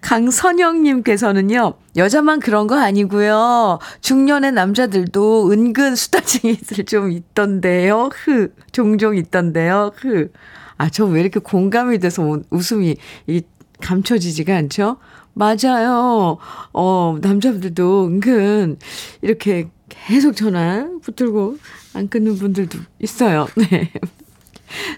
강선영님께서는요, 0.01 1.75
여자만 1.97 2.41
그런 2.41 2.67
거 2.67 2.79
아니고요. 2.79 3.79
중년의 4.01 4.53
남자들도 4.53 5.51
은근 5.53 5.95
수다쟁이들 5.97 6.85
좀 6.87 7.11
있던데요. 7.13 8.11
흐. 8.13 8.53
종종 8.73 9.17
있던데요. 9.17 9.93
흐. 9.97 10.31
아, 10.77 10.89
저 10.89 11.07
왜 11.07 11.21
이렇게 11.21 11.41
공감이 11.41 11.99
돼서 11.99 12.39
웃음이 12.51 12.97
이 13.27 13.43
감춰지지가 13.81 14.57
않죠? 14.57 14.97
맞아요. 15.35 16.39
어, 16.73 17.19
남자분들도 17.21 18.07
은근 18.07 18.79
이렇게 19.23 19.69
계속 19.89 20.35
전화 20.35 20.89
붙들고 21.03 21.59
안 21.95 22.09
끊는 22.09 22.37
분들도 22.37 22.79
있어요. 23.01 23.47
네. 23.71 23.93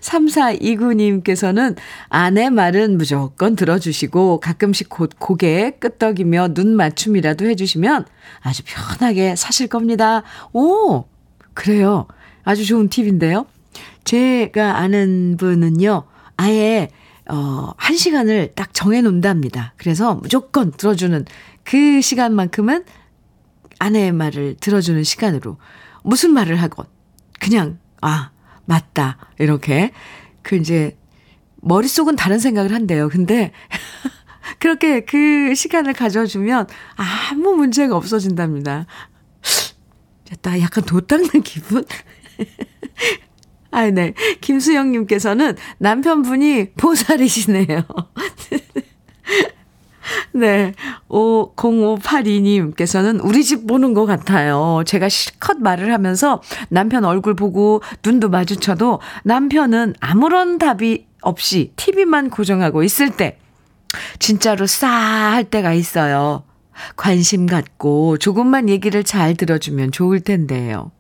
3429님께서는 0.01 1.77
아내 2.09 2.51
말은 2.51 2.99
무조건 2.99 3.57
들어주시고 3.57 4.41
가끔씩 4.41 4.89
곧 4.89 5.11
고개 5.19 5.73
끄덕이며 5.79 6.55
눈 6.55 6.77
맞춤이라도 6.77 7.47
해주시면 7.47 8.07
아주 8.41 8.63
편하게 8.67 9.37
사실 9.37 9.69
겁니다. 9.69 10.23
오! 10.53 11.05
그래요. 11.55 12.07
아주 12.43 12.65
좋은 12.65 12.89
팁인데요. 12.89 13.47
제가 14.05 14.79
아는 14.79 15.37
분은요, 15.39 16.05
아예, 16.37 16.89
어, 17.29 17.73
한 17.77 17.97
시간을 17.97 18.53
딱 18.55 18.75
정해 18.75 19.03
놓는답니다. 19.03 19.75
그래서 19.77 20.15
무조건 20.15 20.73
들어주는 20.73 21.25
그 21.65 22.01
시간만큼은 22.01 22.85
아내의 23.79 24.13
말을 24.13 24.57
들어주는 24.61 25.05
시간으로 25.05 25.59
무슨 26.03 26.33
말을 26.33 26.57
하건 26.57 26.87
그냥, 27.39 27.79
아, 28.01 28.31
맞다. 28.71 29.19
이렇게. 29.41 29.91
그 30.43 30.55
이제 30.55 30.97
머릿속은 31.57 32.15
다른 32.15 32.39
생각을 32.39 32.73
한대요. 32.73 33.09
근데 33.09 33.51
그렇게 34.61 35.01
그 35.01 35.55
시간을 35.57 35.93
가져주면 35.93 36.69
아무 36.95 37.57
문제가 37.57 37.97
없어진답니다. 37.97 38.87
나 40.43 40.61
약간 40.61 40.85
도 40.85 41.01
닦는 41.01 41.43
기분? 41.43 41.85
아, 43.73 43.91
네. 43.91 44.15
김수영님께서는 44.41 45.57
남편분이 45.79 46.75
보살이시네요. 46.75 47.83
네. 50.33 50.75
5, 51.09 51.55
0582님께서는 51.55 53.21
우리 53.23 53.45
집 53.45 53.67
보는 53.67 53.95
것 53.95 54.07
같아요. 54.07 54.83
제가 54.87 55.09
실컷 55.09 55.59
말을 55.59 55.93
하면서 55.93 56.43
남편 56.69 57.05
얼굴 57.05 57.35
보고 57.35 57.83
눈도 58.05 58.29
마주쳐도 58.29 59.01
남편은 59.25 59.95
아무런 60.01 60.59
답이 60.59 61.07
없이 61.23 61.73
TV만 61.77 62.31
고정하고 62.31 62.83
있을 62.83 63.11
때, 63.11 63.39
진짜로 64.19 64.67
싸할 64.67 65.45
때가 65.45 65.73
있어요. 65.73 66.45
관심 66.97 67.47
갖고 67.47 68.17
조금만 68.17 68.69
얘기를 68.69 69.05
잘 69.05 69.35
들어주면 69.35 69.93
좋을 69.93 70.21
텐데요. 70.21 70.91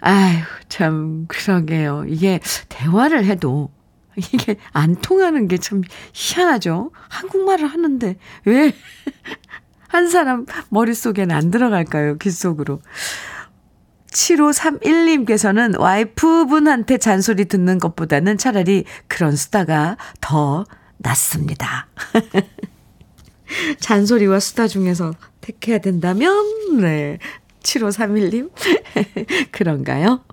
아유, 0.00 0.36
참, 0.68 1.24
그러게요. 1.28 2.04
이게 2.06 2.40
대화를 2.68 3.24
해도 3.24 3.70
이게 4.16 4.56
안 4.72 4.94
통하는 4.96 5.48
게 5.48 5.56
참 5.58 5.82
희한하죠. 6.12 6.90
한국말을 7.08 7.66
하는데 7.66 8.16
왜 8.44 8.74
한 9.88 10.08
사람 10.10 10.44
머릿속에는 10.70 11.34
안 11.34 11.50
들어갈까요? 11.50 12.18
귀 12.18 12.30
속으로. 12.30 12.80
7531님께서는 14.12 15.78
와이프분한테 15.78 16.98
잔소리 16.98 17.46
듣는 17.46 17.78
것보다는 17.78 18.38
차라리 18.38 18.84
그런 19.08 19.34
수다가 19.36 19.96
더 20.20 20.64
낫습니다. 20.98 21.88
잔소리와 23.80 24.40
수다 24.40 24.68
중에서 24.68 25.12
택해야 25.40 25.78
된다면, 25.78 26.34
네. 26.80 27.18
7531님? 27.62 28.50
그런가요? 29.52 30.24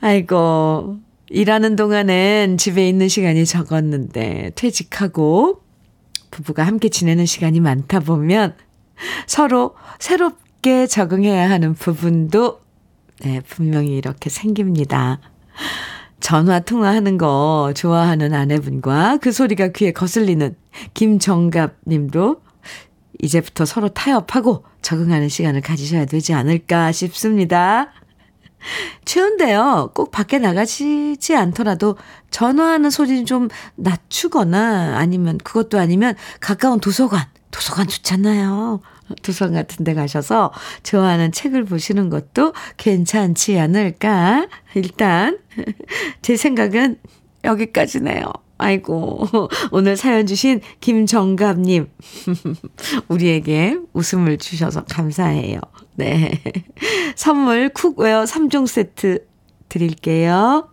아이고, 0.00 0.98
일하는 1.28 1.76
동안엔 1.76 2.56
집에 2.56 2.88
있는 2.88 3.08
시간이 3.08 3.44
적었는데 3.46 4.52
퇴직하고 4.54 5.62
부부가 6.30 6.64
함께 6.64 6.88
지내는 6.88 7.26
시간이 7.26 7.60
많다 7.60 8.00
보면 8.00 8.54
서로 9.26 9.74
새롭게 9.98 10.86
적응해야 10.86 11.50
하는 11.50 11.74
부분도 11.74 12.60
네, 13.20 13.40
분명히 13.40 13.96
이렇게 13.96 14.30
생깁니다. 14.30 15.20
전화 16.20 16.60
통화하는 16.60 17.18
거 17.18 17.72
좋아하는 17.74 18.34
아내분과 18.34 19.18
그 19.20 19.32
소리가 19.32 19.68
귀에 19.68 19.92
거슬리는 19.92 20.54
김정갑 20.94 21.76
님도 21.86 22.42
이제부터 23.22 23.64
서로 23.64 23.88
타협하고 23.88 24.64
적응하는 24.82 25.28
시간을 25.28 25.60
가지셔야 25.62 26.04
되지 26.04 26.34
않을까 26.34 26.92
싶습니다. 26.92 27.92
추운데요. 29.04 29.92
꼭 29.94 30.10
밖에 30.10 30.38
나가시지 30.38 31.34
않더라도 31.34 31.96
전화하는 32.30 32.90
소리를 32.90 33.24
좀 33.24 33.48
낮추거나 33.76 34.96
아니면 34.96 35.38
그것도 35.38 35.78
아니면 35.78 36.14
가까운 36.40 36.80
도서관, 36.80 37.24
도서관 37.50 37.88
좋잖아요. 37.88 38.80
도서관 39.22 39.54
같은 39.54 39.84
데 39.84 39.94
가셔서 39.94 40.52
좋아하는 40.82 41.32
책을 41.32 41.64
보시는 41.64 42.10
것도 42.10 42.52
괜찮지 42.76 43.58
않을까? 43.58 44.48
일단 44.74 45.38
제 46.22 46.36
생각은 46.36 46.98
여기까지네요. 47.44 48.24
아이고, 48.58 49.28
오늘 49.70 49.96
사연 49.96 50.26
주신 50.26 50.60
김정갑님. 50.80 51.88
우리에게 53.08 53.78
웃음을 53.92 54.38
주셔서 54.38 54.84
감사해요. 54.84 55.60
네. 55.96 56.40
선물 57.16 57.70
cookware 57.70 58.24
3종 58.24 58.66
세트 58.66 59.26
드릴게요. 59.68 60.68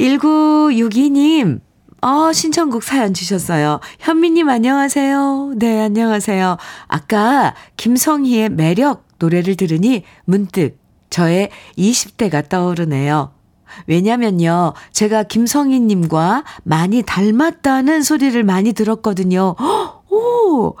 1962님, 0.00 1.60
어, 2.00 2.32
신청곡 2.32 2.82
사연 2.82 3.12
주셨어요. 3.12 3.80
현미님 3.98 4.48
안녕하세요. 4.48 5.54
네, 5.56 5.82
안녕하세요. 5.82 6.56
아까 6.86 7.54
김성희의 7.76 8.50
매력 8.50 9.06
노래를 9.18 9.56
들으니 9.56 10.04
문득 10.24 10.78
저의 11.10 11.50
20대가 11.76 12.48
떠오르네요. 12.48 13.32
왜냐면요, 13.86 14.74
제가 14.92 15.24
김성희님과 15.24 16.44
많이 16.62 17.02
닮았다는 17.02 18.02
소리를 18.02 18.42
많이 18.44 18.72
들었거든요. 18.72 19.56
오! 20.10 20.74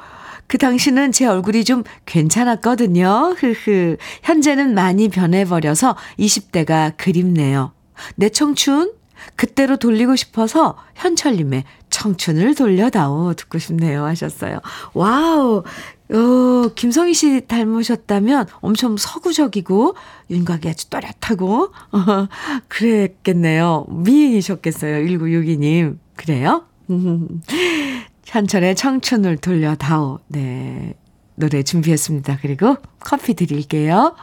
그 0.48 0.58
당시는 0.58 1.12
제 1.12 1.26
얼굴이 1.26 1.64
좀 1.64 1.84
괜찮았거든요. 2.06 3.36
흐흐. 3.38 3.96
현재는 4.22 4.74
많이 4.74 5.08
변해버려서 5.08 5.96
20대가 6.18 6.94
그립네요. 6.96 7.72
내 8.16 8.28
청춘 8.30 8.92
그때로 9.36 9.76
돌리고 9.76 10.16
싶어서 10.16 10.76
현철님의 10.94 11.64
청춘을 11.90 12.54
돌려다오 12.54 13.34
듣고 13.34 13.58
싶네요 13.58 14.04
하셨어요. 14.04 14.60
와우. 14.94 15.62
어, 16.10 16.68
김성희 16.74 17.12
씨 17.12 17.46
닮으셨다면 17.46 18.46
엄청 18.60 18.96
서구적이고 18.96 19.94
윤곽이 20.30 20.68
아주 20.68 20.88
또렷하고 20.88 21.70
어, 21.92 22.28
그랬겠네요. 22.68 23.86
미인이셨겠어요. 23.90 25.04
1962님. 25.04 25.98
그래요? 26.16 26.64
현철의 28.28 28.74
청춘을 28.76 29.38
돌려다오. 29.38 30.20
네. 30.28 30.94
노래 31.34 31.62
준비했습니다. 31.62 32.38
그리고 32.42 32.76
커피 33.00 33.34
드릴게요. 33.34 34.14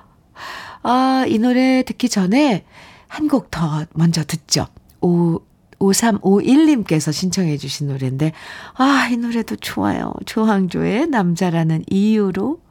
아, 0.83 1.25
이 1.27 1.39
노래 1.39 1.81
듣기 1.83 2.09
전에 2.09 2.65
한 3.07 3.27
곡 3.27 3.49
더 3.49 3.85
먼저 3.93 4.23
듣죠. 4.23 4.67
오, 5.01 5.39
5351님께서 5.79 7.11
신청해 7.11 7.57
주신 7.57 7.87
노래인데, 7.87 8.31
아, 8.75 9.07
이 9.11 9.17
노래도 9.17 9.55
좋아요. 9.55 10.13
조항조의 10.25 11.07
남자라는 11.07 11.83
이유로 11.89 12.61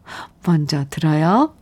먼저 0.46 0.84
들어요. 0.88 1.54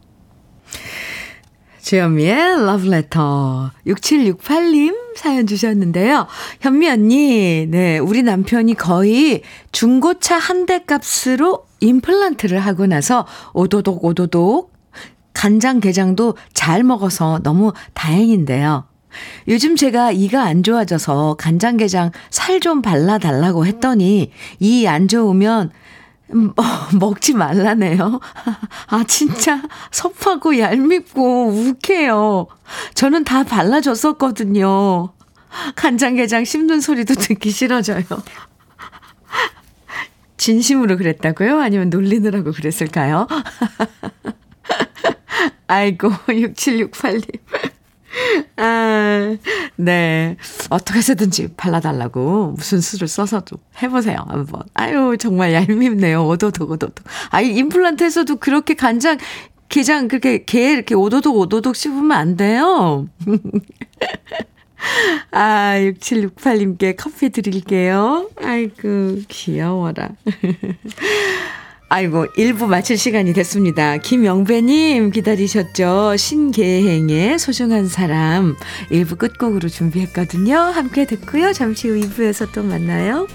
주현미의 1.82 2.64
러브레터 2.64 3.72
6768님 3.88 4.94
사연 5.16 5.46
주셨는데요. 5.46 6.26
현미 6.60 6.88
언니, 6.88 7.66
네, 7.68 7.98
우리 7.98 8.22
남편이 8.22 8.74
거의 8.74 9.42
중고차 9.72 10.38
한 10.38 10.62
대 10.64 10.84
값으로 10.84 11.66
임플란트를 11.80 12.60
하고 12.60 12.86
나서 12.86 13.26
오도독 13.52 14.04
오도독 14.04 14.72
간장게장도 15.34 16.36
잘 16.54 16.84
먹어서 16.84 17.40
너무 17.42 17.72
다행인데요. 17.94 18.84
요즘 19.48 19.74
제가 19.74 20.12
이가 20.12 20.44
안 20.44 20.62
좋아져서 20.62 21.34
간장게장 21.38 22.12
살 22.30 22.60
좀 22.60 22.80
발라달라고 22.80 23.66
했더니 23.66 24.30
이 24.60 24.86
안 24.86 25.08
좋으면 25.08 25.72
먹지 26.98 27.34
말라네요. 27.34 28.20
아, 28.88 29.04
진짜 29.04 29.62
섭하고 29.90 30.58
얄밉고 30.58 31.48
욱해요. 31.48 32.46
저는 32.94 33.24
다 33.24 33.44
발라줬었거든요. 33.44 35.12
간장게장 35.76 36.44
씹는 36.44 36.80
소리도 36.80 37.14
듣기 37.14 37.50
싫어져요. 37.50 38.04
진심으로 40.38 40.96
그랬다고요? 40.96 41.60
아니면 41.60 41.90
놀리느라고 41.90 42.52
그랬을까요? 42.52 43.28
아이고, 45.68 46.10
6768님. 46.10 47.40
아, 48.56 49.36
네. 49.76 50.36
어떻게 50.70 50.98
해서든지 50.98 51.54
발라달라고 51.56 52.54
무슨 52.56 52.80
수를 52.80 53.08
써서도 53.08 53.56
해보세요. 53.82 54.24
한번. 54.28 54.62
아유, 54.74 55.16
정말 55.18 55.52
얄밉네요. 55.54 56.26
오도독, 56.26 56.70
오도독. 56.70 57.04
아이, 57.30 57.48
임플란트 57.56 58.04
에서도 58.04 58.36
그렇게 58.36 58.74
간장, 58.74 59.18
게장, 59.68 60.08
그렇게, 60.08 60.44
게 60.44 60.72
이렇게 60.72 60.94
오도독, 60.94 61.36
오도독 61.36 61.76
씹으면 61.76 62.12
안 62.12 62.36
돼요. 62.36 63.08
아, 65.30 65.74
6768님께 65.78 66.96
커피 66.96 67.30
드릴게요. 67.30 68.28
아이고, 68.42 69.20
귀여워라. 69.28 70.10
아이고, 71.94 72.24
1부 72.38 72.68
마칠 72.68 72.96
시간이 72.96 73.34
됐습니다. 73.34 73.98
김영배님 73.98 75.10
기다리셨죠? 75.10 76.16
신계행의 76.16 77.38
소중한 77.38 77.86
사람 77.86 78.56
1부 78.90 79.18
끝곡으로 79.18 79.68
준비했거든요. 79.68 80.56
함께 80.56 81.04
듣고요. 81.04 81.52
잠시 81.52 81.88
후 81.88 81.96
2부에서 81.96 82.50
또 82.54 82.62
만나요. 82.62 83.26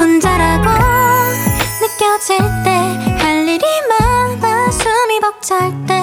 혼자라고 0.00 0.68
느껴질 1.80 2.38
때 2.64 3.18
할 3.18 3.46
일이 3.48 3.64
많아 3.88 4.70
숨이 4.70 5.20
벅찰 5.20 5.70
때 5.86 5.97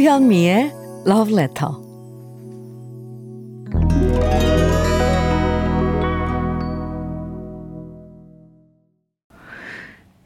주현미의 0.00 0.72
Love 1.06 1.34
Letter. 1.34 1.74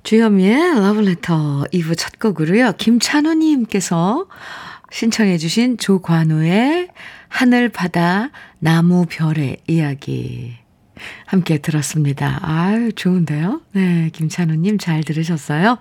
주현미의 0.04 0.76
Love 0.76 1.02
Letter 1.02 1.64
2부 1.72 1.98
첫 1.98 2.20
곡으로요. 2.20 2.74
김찬우님께서 2.78 4.28
신청해 4.92 5.38
주신 5.38 5.76
조관우의 5.76 6.90
하늘, 7.26 7.68
바다, 7.68 8.30
나무, 8.60 9.06
별의 9.06 9.56
이야기 9.66 10.54
함께 11.26 11.58
들었습니다. 11.58 12.38
아유, 12.42 12.92
좋은데요? 12.92 13.60
네, 13.72 14.10
김찬우님 14.12 14.78
잘 14.78 15.02
들으셨어요? 15.02 15.78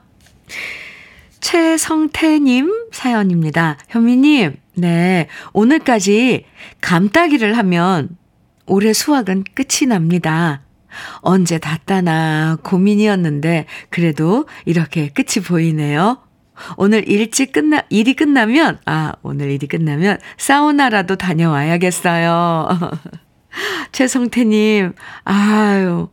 최성태님 1.43 2.87
사연입니다. 2.93 3.77
현미님, 3.89 4.55
네. 4.75 5.27
오늘까지 5.51 6.45
감따기를 6.79 7.57
하면 7.57 8.15
올해 8.65 8.93
수확은 8.93 9.43
끝이 9.53 9.89
납니다. 9.89 10.61
언제 11.19 11.57
다 11.57 11.77
따나 11.83 12.57
고민이었는데 12.63 13.65
그래도 13.89 14.47
이렇게 14.63 15.09
끝이 15.09 15.43
보이네요. 15.45 16.19
오늘 16.77 17.09
일찍 17.09 17.51
끝나, 17.51 17.81
일이 17.89 18.13
끝나면, 18.13 18.79
아, 18.85 19.11
오늘 19.21 19.51
일이 19.51 19.67
끝나면 19.67 20.19
사우나라도 20.37 21.17
다녀와야겠어요. 21.17 22.69
최성태님, 23.91 24.93
아유, 25.25 26.07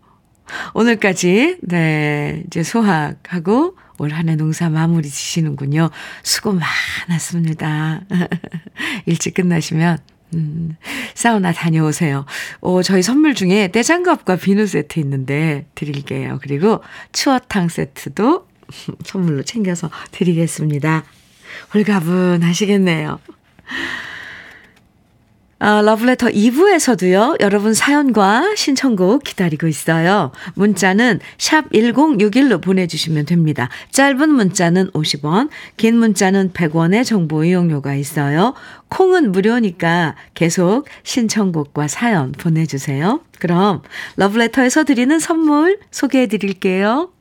오늘까지, 0.75 1.59
네, 1.63 2.43
이제 2.47 2.63
소확하고 2.63 3.77
올 3.99 4.11
한해 4.11 4.37
농사 4.37 4.71
마무리 4.71 5.09
지시는군요. 5.09 5.91
수고 6.23 6.53
많았습니다. 7.09 8.03
일찍 9.07 9.35
끝나시면, 9.35 9.99
음, 10.35 10.77
사우나 11.15 11.53
다녀오세요. 11.53 12.25
어, 12.61 12.83
저희 12.83 13.03
선물 13.03 13.35
중에 13.35 13.69
떼장갑과 13.69 14.37
비누 14.37 14.67
세트 14.67 15.01
있는데 15.01 15.67
드릴게요. 15.75 16.39
그리고 16.43 16.83
추어탕 17.13 17.69
세트도 17.69 18.47
선물로 19.05 19.43
챙겨서 19.43 19.91
드리겠습니다. 20.13 21.05
홀가분 21.75 22.43
하시겠네요. 22.43 23.19
아, 25.62 25.83
러브레터 25.83 26.29
2부에서도요, 26.29 27.42
여러분 27.42 27.75
사연과 27.75 28.55
신청곡 28.57 29.23
기다리고 29.25 29.66
있어요. 29.66 30.33
문자는 30.55 31.20
샵 31.37 31.70
1061로 31.70 32.62
보내주시면 32.62 33.27
됩니다. 33.27 33.68
짧은 33.90 34.31
문자는 34.31 34.90
50원, 34.92 35.51
긴 35.77 35.99
문자는 35.99 36.55
100원의 36.55 37.05
정보 37.05 37.44
이용료가 37.44 37.94
있어요. 37.94 38.55
콩은 38.88 39.33
무료니까 39.33 40.16
계속 40.33 40.87
신청곡과 41.03 41.88
사연 41.88 42.33
보내주세요. 42.33 43.20
그럼 43.38 43.83
러브레터에서 44.16 44.85
드리는 44.85 45.18
선물 45.18 45.79
소개해 45.90 46.29
드릴게요. 46.29 47.12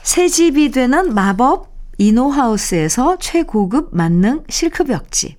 새 0.00 0.28
집이 0.28 0.70
되는 0.70 1.12
마법 1.12 1.74
이노하우스에서 1.98 3.18
최고급 3.18 3.88
만능 3.96 4.44
실크벽지. 4.48 5.38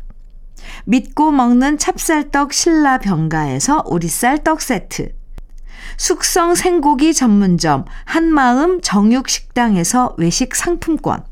믿고 0.85 1.31
먹는 1.31 1.77
찹쌀떡 1.77 2.53
신라 2.53 2.99
병가에서 2.99 3.83
오리쌀 3.85 4.43
떡 4.43 4.61
세트, 4.61 5.13
숙성 5.97 6.55
생고기 6.55 7.13
전문점 7.13 7.85
한마음 8.05 8.81
정육식당에서 8.81 10.15
외식 10.17 10.55
상품권, 10.55 11.23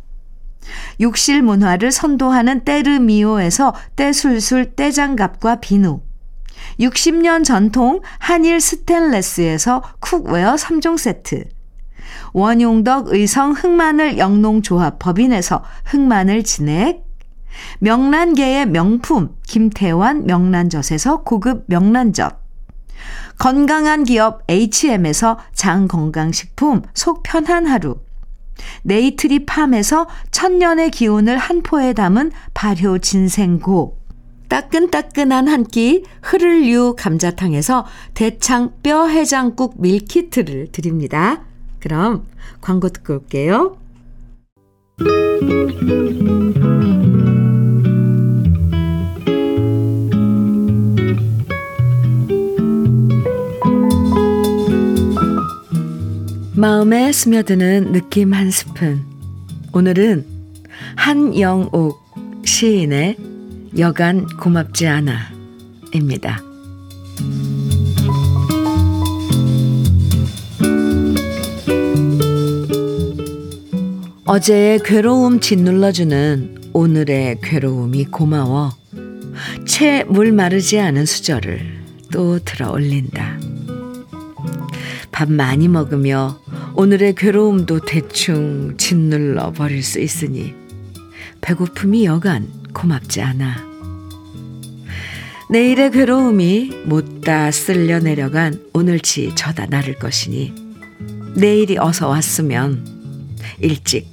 욕실 1.02 1.42
문화를 1.42 1.92
선도하는 1.92 2.64
때르미오에서 2.66 3.74
때술술 3.96 4.76
때장갑과 4.76 5.56
비누, 5.62 6.02
60년 6.80 7.44
전통 7.44 8.02
한일 8.20 8.62
스텐레스에서 8.62 9.82
cookware 10.00 10.56
3종 10.56 10.98
세트. 10.98 11.46
원용덕 12.34 13.10
의성 13.10 13.52
흑마늘 13.52 14.18
영농조합 14.18 15.00
법인에서 15.00 15.64
흑마늘 15.86 16.44
진액. 16.44 17.09
명란계의 17.80 18.68
명품 18.68 19.36
김태환 19.48 20.26
명란젓에서 20.26 21.24
고급 21.24 21.64
명란젓. 21.68 22.40
건강한 23.38 24.04
기업 24.04 24.44
H&M에서 24.50 25.40
장건강식품 25.54 26.82
속 26.94 27.24
편한 27.24 27.66
하루. 27.66 27.98
네이트리 28.84 29.46
팜에서 29.46 30.08
천년의 30.32 30.92
기운을 30.92 31.38
한 31.38 31.62
포에 31.62 31.94
담은 31.94 32.32
발효 32.54 32.98
진생고. 33.00 33.98
따끈따끈한 34.50 35.48
한 35.48 35.64
끼 35.64 36.04
흐를유 36.24 36.96
감자탕에서 36.98 37.86
대창 38.16 38.74
뼈 38.82 39.08
해장국 39.08 39.76
밀키트를 39.80 40.72
드립니다. 40.72 41.44
그럼 41.80 42.26
광고 42.60 42.90
듣고 42.90 43.14
올게요. 43.14 43.78
마음에 56.60 57.14
스며드는 57.14 57.94
느낌 57.94 58.34
한 58.34 58.52
스푼. 58.52 59.06
오늘은 59.72 60.26
한영옥 60.98 62.44
시인의 62.44 63.16
여간 63.78 64.28
고맙지 64.28 64.86
않아 64.86 65.32
입니다. 65.94 66.44
어제의 74.26 74.80
괴로움 74.84 75.40
짓눌러주는 75.40 76.72
오늘의 76.74 77.40
괴로움이 77.42 78.08
고마워. 78.08 78.74
채 79.66 80.04
물 80.10 80.34
마르지 80.34 80.78
않은 80.78 81.06
수저를 81.06 81.62
또 82.12 82.38
들어 82.40 82.70
올린다. 82.74 83.40
밥 85.10 85.32
많이 85.32 85.70
먹으며 85.70 86.40
오늘의 86.80 87.16
괴로움도 87.16 87.82
대충 87.82 88.78
짓눌러 88.78 89.52
버릴 89.52 89.84
수 89.84 90.00
있으니 90.00 90.56
배고픔이 91.42 92.06
여간 92.06 92.48
고맙지 92.74 93.22
않아. 93.22 93.68
내일의 95.50 95.92
괴로움이 95.92 96.84
못다 96.86 97.52
쓸려 97.52 98.00
내려간 98.00 98.64
오늘치 98.74 99.36
저다 99.36 99.66
나를 99.66 99.96
것이니 99.96 100.54
내일이 101.36 101.78
어서 101.78 102.08
왔으면 102.08 102.88
일찍 103.60 104.08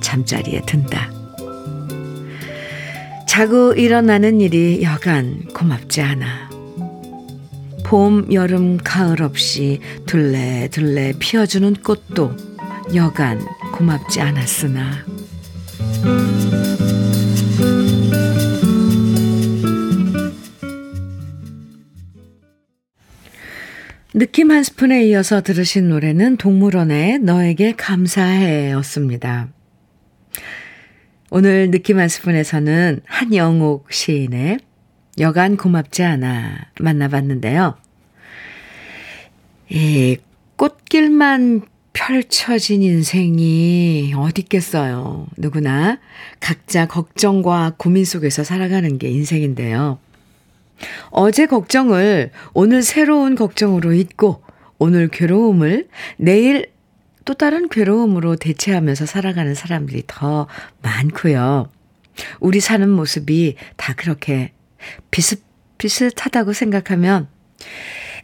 잠자리에 0.00 0.62
든다. 0.64 1.10
자고 3.26 3.72
일어나는 3.72 4.40
일이 4.40 4.80
여간 4.84 5.48
고맙지 5.48 6.00
않아. 6.02 6.51
봄, 7.92 8.32
여름, 8.32 8.78
가을 8.78 9.20
없이 9.22 9.78
둘레둘레 10.06 11.12
피어주는 11.18 11.74
꽃도 11.82 12.34
여간 12.94 13.38
고맙지 13.74 14.18
않았으나 14.18 15.04
느낌 24.14 24.50
한 24.50 24.62
스푼에 24.62 25.04
이어서 25.08 25.42
들으신 25.42 25.90
노래는 25.90 26.38
동물원의 26.38 27.18
너에게 27.18 27.72
감사해 27.76 28.72
였습니다. 28.72 29.48
오늘 31.28 31.70
느낌 31.70 31.98
한 31.98 32.08
스푼에서는 32.08 33.02
한영옥 33.04 33.92
시인의 33.92 34.60
여간 35.18 35.58
고맙지 35.58 36.02
않아 36.02 36.70
만나봤는데요. 36.80 37.81
이 39.74 40.18
꽃길만 40.56 41.62
펼쳐진 41.94 42.82
인생이 42.82 44.12
어디 44.14 44.42
있겠어요. 44.42 45.26
누구나 45.38 45.98
각자 46.40 46.86
걱정과 46.86 47.76
고민 47.78 48.04
속에서 48.04 48.44
살아가는 48.44 48.98
게 48.98 49.08
인생인데요. 49.08 49.98
어제 51.08 51.46
걱정을 51.46 52.32
오늘 52.52 52.82
새로운 52.82 53.34
걱정으로 53.34 53.94
잊고 53.94 54.42
오늘 54.78 55.08
괴로움을 55.08 55.88
내일 56.18 56.70
또 57.24 57.32
다른 57.32 57.70
괴로움으로 57.70 58.36
대체하면서 58.36 59.06
살아가는 59.06 59.54
사람들이 59.54 60.02
더 60.06 60.48
많고요. 60.82 61.70
우리 62.40 62.60
사는 62.60 62.90
모습이 62.90 63.56
다 63.76 63.94
그렇게 63.94 64.52
비슷비슷하다고 65.10 66.52
생각하면 66.52 67.28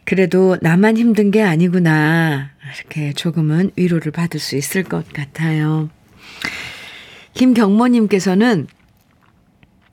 그래도 0.05 0.57
나만 0.61 0.97
힘든 0.97 1.31
게 1.31 1.41
아니구나. 1.43 2.49
이렇게 2.75 3.13
조금은 3.13 3.71
위로를 3.75 4.11
받을 4.11 4.39
수 4.39 4.55
있을 4.55 4.83
것 4.83 5.11
같아요. 5.13 5.89
김경모님께서는 7.33 8.67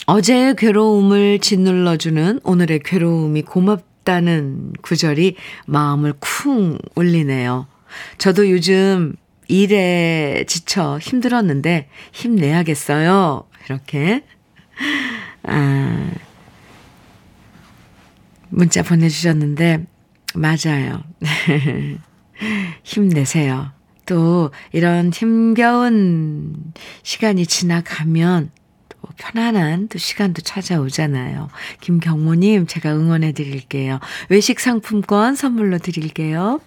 어제의 0.06 0.56
괴로움을 0.56 1.40
짓눌러주는 1.40 2.40
오늘의 2.44 2.80
괴로움이 2.84 3.42
고맙다는 3.42 4.72
구절이 4.82 5.36
마음을 5.66 6.14
쿵 6.20 6.78
울리네요. 6.94 7.66
저도 8.18 8.50
요즘 8.50 9.16
일에 9.48 10.44
지쳐 10.46 10.98
힘들었는데 10.98 11.88
힘내야겠어요. 12.12 13.46
이렇게, 13.66 14.24
아, 15.42 16.10
문자 18.48 18.82
보내주셨는데, 18.82 19.86
맞아요. 20.36 21.02
힘내세요. 22.84 23.72
또, 24.04 24.50
이런 24.72 25.10
힘겨운 25.12 26.72
시간이 27.02 27.46
지나가면 27.46 28.50
편안한 29.16 29.88
또 29.88 29.98
시간도 29.98 30.42
찾아오잖아요. 30.42 31.48
김경모님, 31.80 32.66
제가 32.66 32.94
응원해 32.94 33.32
드릴게요. 33.32 34.00
외식 34.28 34.60
상품권 34.60 35.34
선물로 35.34 35.78
드릴게요. 35.78 36.60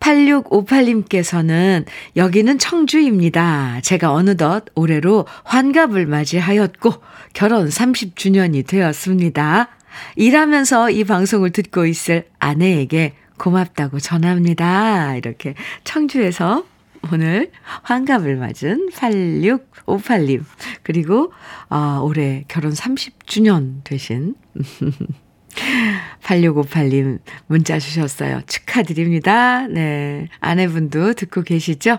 8658님께서는 0.00 1.84
여기는 2.16 2.58
청주입니다. 2.58 3.80
제가 3.82 4.12
어느덧 4.12 4.64
올해로 4.74 5.26
환갑을 5.44 6.06
맞이하였고 6.06 6.94
결혼 7.34 7.68
30주년이 7.68 8.66
되었습니다. 8.66 9.68
일하면서 10.16 10.90
이 10.90 11.04
방송을 11.04 11.50
듣고 11.50 11.86
있을 11.86 12.26
아내에게 12.38 13.14
고맙다고 13.38 14.00
전합니다. 14.00 15.16
이렇게 15.16 15.54
청주에서 15.84 16.64
오늘 17.12 17.50
환갑을 17.82 18.36
맞은 18.36 18.90
8658님. 18.92 20.44
그리고, 20.82 21.32
어, 21.70 22.00
올해 22.02 22.44
결혼 22.48 22.72
30주년 22.72 23.82
되신 23.84 24.34
8658님 26.22 27.18
문자 27.46 27.78
주셨어요. 27.78 28.42
축하드립니다. 28.46 29.66
네. 29.66 30.28
아내분도 30.40 31.14
듣고 31.14 31.42
계시죠? 31.42 31.98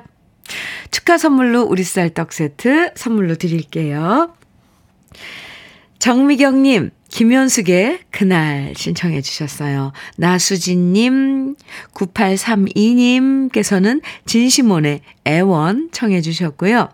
축하 0.92 1.18
선물로 1.18 1.64
우리 1.64 1.84
쌀떡 1.84 2.32
세트 2.32 2.92
선물로 2.96 3.36
드릴게요. 3.36 4.36
정미경님, 6.00 6.92
김현숙의 7.12 8.00
그날 8.10 8.74
신청해 8.76 9.22
주셨어요. 9.22 9.92
나수진님, 10.18 11.56
9832님께서는 11.94 14.02
진시몬의 14.26 15.02
애원 15.28 15.90
청해 15.92 16.22
주셨고요. 16.22 16.90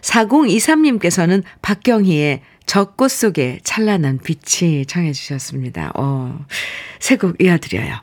4023님께서는 0.00 1.42
박경희의 1.60 2.40
적꽃 2.64 3.10
속에 3.10 3.58
찬란한 3.62 4.18
빛이 4.18 4.86
청해 4.86 5.12
주셨습니다. 5.12 5.92
어, 5.94 6.46
새곡 6.98 7.36
이어드려요. 7.40 8.00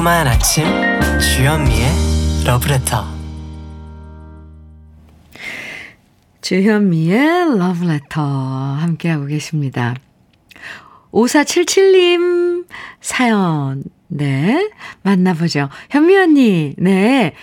달콤한 0.00 0.26
아침 0.26 0.64
주현미의 1.18 1.88
러브레터 2.46 3.04
주현미의 6.40 7.58
러브레터 7.58 8.22
함께하고 8.22 9.26
계십니다. 9.26 9.94
5477님 11.12 12.66
사연, 13.02 13.84
네, 14.08 14.70
만나보죠. 15.02 15.68
현미 15.90 16.16
언니, 16.16 16.74
네. 16.78 17.34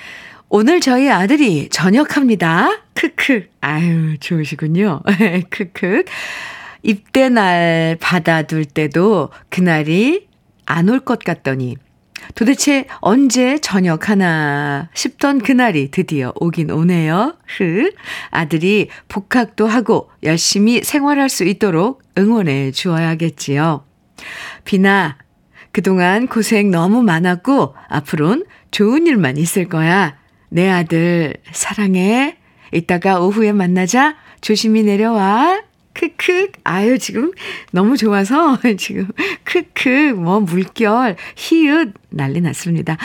오늘 0.49 0.81
저희 0.81 1.11
아들이 1.11 1.69
전역합니다. 1.69 2.81
크크. 2.95 3.49
아유, 3.61 4.17
좋으시군요. 4.19 5.01
크크. 5.51 6.05
입대 6.81 7.29
날 7.29 7.97
받아둘 8.01 8.65
때도 8.65 9.29
그날이 9.49 10.27
안 10.65 10.89
올 10.89 10.99
것 11.01 11.19
같더니 11.19 11.77
도대체 12.35 12.85
언제 12.99 13.57
저녁 13.59 14.09
하나 14.09 14.89
싶던 14.93 15.39
그날이 15.39 15.91
드디어 15.91 16.33
오긴 16.39 16.71
오네요. 16.71 17.37
흐. 17.57 17.91
아들이 18.29 18.89
복학도 19.07 19.67
하고 19.67 20.09
열심히 20.23 20.83
생활할 20.83 21.29
수 21.29 21.43
있도록 21.43 22.03
응원해 22.17 22.71
주어야겠지요. 22.71 23.85
비나, 24.65 25.17
그동안 25.71 26.27
고생 26.27 26.71
너무 26.71 27.03
많았고, 27.03 27.75
앞으론 27.87 28.45
좋은 28.71 29.05
일만 29.05 29.37
있을 29.37 29.69
거야. 29.69 30.17
내 30.49 30.69
아들, 30.69 31.35
사랑해. 31.51 32.37
이따가 32.73 33.19
오후에 33.19 33.53
만나자. 33.53 34.15
조심히 34.41 34.83
내려와. 34.83 35.66
크크. 35.97 36.51
아유, 36.63 36.99
지금 36.99 37.31
너무 37.71 37.97
좋아서 37.97 38.59
지금 38.77 39.07
크크. 39.43 40.13
뭐 40.15 40.39
물결, 40.39 41.15
히읗 41.35 41.93
난리 42.09 42.39
났습니다. 42.41 42.97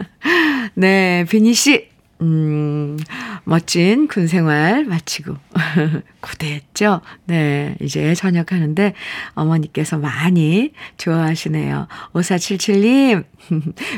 네, 0.74 1.24
비니 1.28 1.52
씨. 1.54 1.90
음, 2.22 2.98
멋진 3.44 4.06
군 4.06 4.26
생활 4.26 4.84
마치고 4.84 5.36
고대했죠. 6.20 7.00
네, 7.24 7.76
이제 7.80 8.14
전역하는데 8.14 8.92
어머니께서 9.32 9.96
많이 9.96 10.72
좋아하시네요. 10.98 11.88
5477님, 12.12 13.24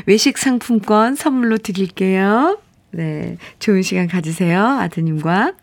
외식 0.05 0.37
상품권 0.37 1.15
선물로 1.15 1.57
드릴게요. 1.57 2.59
네, 2.91 3.35
좋은 3.59 3.81
시간 3.81 4.07
가지세요. 4.07 4.65
아드님과. 4.79 5.53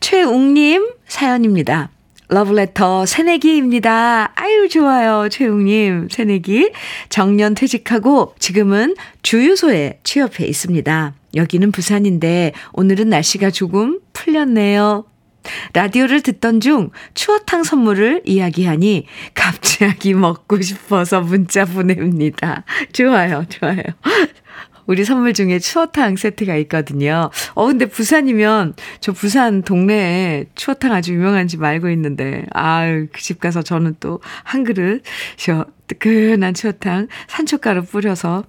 최웅님 0.00 0.92
사연입니다. 1.06 1.90
러브레터 2.28 3.06
새내기입니다. 3.06 4.32
아유, 4.34 4.68
좋아요. 4.68 5.28
최웅님, 5.30 6.08
새내기. 6.10 6.72
정년 7.08 7.54
퇴직하고 7.54 8.34
지금은 8.38 8.96
주유소에 9.22 10.00
취업해 10.04 10.46
있습니다. 10.46 11.14
여기는 11.34 11.72
부산인데 11.72 12.52
오늘은 12.74 13.08
날씨가 13.08 13.50
조금 13.50 14.00
풀렸네요. 14.12 15.06
라디오를 15.72 16.20
듣던 16.20 16.60
중 16.60 16.90
추어탕 17.14 17.62
선물을 17.64 18.22
이야기하니 18.26 19.06
갑자기 19.32 20.12
먹고 20.12 20.60
싶어서 20.60 21.22
문자 21.22 21.64
보냅니다. 21.64 22.64
좋아요, 22.92 23.44
좋아요. 23.48 23.82
우리 24.88 25.04
선물 25.04 25.34
중에 25.34 25.58
추어탕 25.60 26.16
세트가 26.16 26.56
있거든요. 26.56 27.30
어, 27.54 27.66
근데 27.66 27.86
부산이면 27.86 28.74
저 29.00 29.12
부산 29.12 29.62
동네에 29.62 30.46
추어탕 30.54 30.92
아주 30.92 31.12
유명한 31.12 31.46
집 31.46 31.62
알고 31.62 31.90
있는데, 31.90 32.46
아유, 32.52 33.06
그 33.12 33.20
집 33.20 33.38
가서 33.38 33.62
저는 33.62 33.96
또 34.00 34.20
한 34.44 34.64
그릇, 34.64 35.02
저 35.36 35.66
뜨끈한 35.88 36.54
추어탕 36.54 37.08
산초가루 37.28 37.84
뿌려서, 37.84 38.44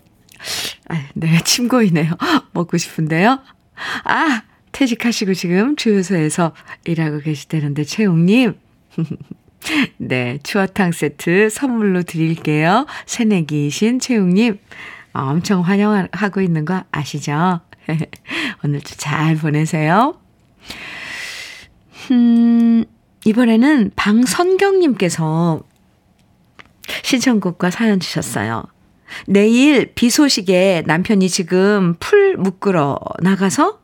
아, 0.87 1.05
네, 1.13 1.39
침 1.43 1.67
고이네요. 1.67 2.13
먹고 2.53 2.77
싶은데요. 2.77 3.39
아, 4.05 4.43
퇴직하시고 4.71 5.33
지금 5.33 5.75
주유소에서 5.75 6.53
일하고 6.85 7.19
계시다는데, 7.19 7.83
최웅님. 7.83 8.53
네, 9.97 10.39
추어탕 10.43 10.93
세트 10.93 11.49
선물로 11.49 12.03
드릴게요. 12.03 12.85
새내기이신 13.05 13.99
최웅님. 13.99 14.57
엄청 15.27 15.61
환영하고 15.61 16.41
있는 16.41 16.65
거 16.65 16.83
아시죠? 16.91 17.61
오늘도 18.63 18.89
잘 18.97 19.35
보내세요. 19.35 20.19
음, 22.11 22.85
이번에는 23.25 23.91
방선경님께서 23.95 25.61
신청곡과 27.03 27.71
사연 27.71 27.99
주셨어요. 27.99 28.63
내일 29.27 29.93
비 29.93 30.09
소식에 30.09 30.83
남편이 30.85 31.29
지금 31.29 31.95
풀 31.99 32.37
묶으러 32.37 32.99
나가서 33.19 33.79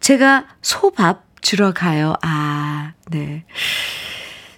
제가 0.00 0.46
소밥 0.62 1.24
주러 1.40 1.72
가요. 1.72 2.14
아, 2.22 2.92
네. 3.10 3.44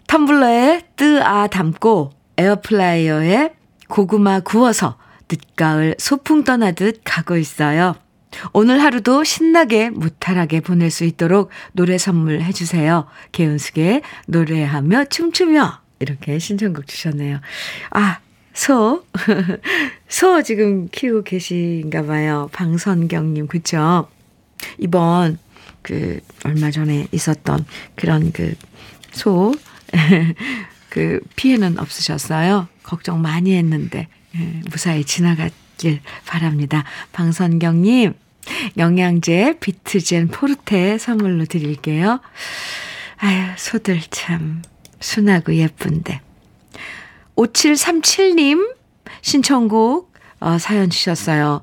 텀블러에 0.07 0.85
뜨아 0.97 1.49
담고 1.49 2.11
에어프라이어에 2.38 3.53
고구마 3.89 4.41
구워서 4.41 4.97
늦가을 5.31 5.95
소풍 5.99 6.45
떠나듯 6.45 7.03
가고 7.05 7.37
있어요. 7.37 7.95
오늘 8.53 8.83
하루도 8.83 9.25
신나게 9.25 9.91
무탈하게 9.91 10.61
보낼 10.61 10.91
수 10.91 11.05
있도록 11.05 11.51
노래 11.73 11.99
선물해 11.99 12.53
주세요. 12.53 13.07
개은숙의 13.33 14.03
노래하며 14.27 15.07
춤추며 15.07 15.81
이렇게 16.00 16.38
신청곡 16.38 16.87
주셨네요. 16.87 17.40
아, 17.90 18.21
소. 18.52 19.05
소 20.09 20.42
지금 20.42 20.88
키우고 20.90 21.23
계신가 21.25 22.05
봐요. 22.05 22.48
방선경 22.52 23.35
님, 23.35 23.46
그쵸? 23.46 24.09
이번 24.79 25.38
그 25.83 26.21
얼마 26.44 26.71
전에 26.71 27.07
있었던 27.13 27.65
그런 27.94 28.33
그 28.33 28.55
소, 29.13 29.55
그 30.90 31.21
피해는 31.37 31.79
없으셨어요? 31.79 32.69
걱정 32.83 33.23
많이 33.23 33.55
했는데. 33.57 34.09
예, 34.39 34.61
무사히 34.71 35.05
지나갔길 35.05 36.01
바랍니다. 36.27 36.85
방선경님, 37.13 38.15
영양제 38.77 39.59
비트젠 39.61 40.29
포르테 40.29 40.99
선물로 40.99 41.45
드릴게요. 41.47 42.21
아유, 43.19 43.53
소들 43.57 44.01
참 44.11 44.63
순하고 45.01 45.55
예쁜데. 45.55 46.21
5737님 47.37 48.75
신청곡 49.23 50.09
어, 50.41 50.57
사연 50.59 50.89
주셨어요. 50.89 51.63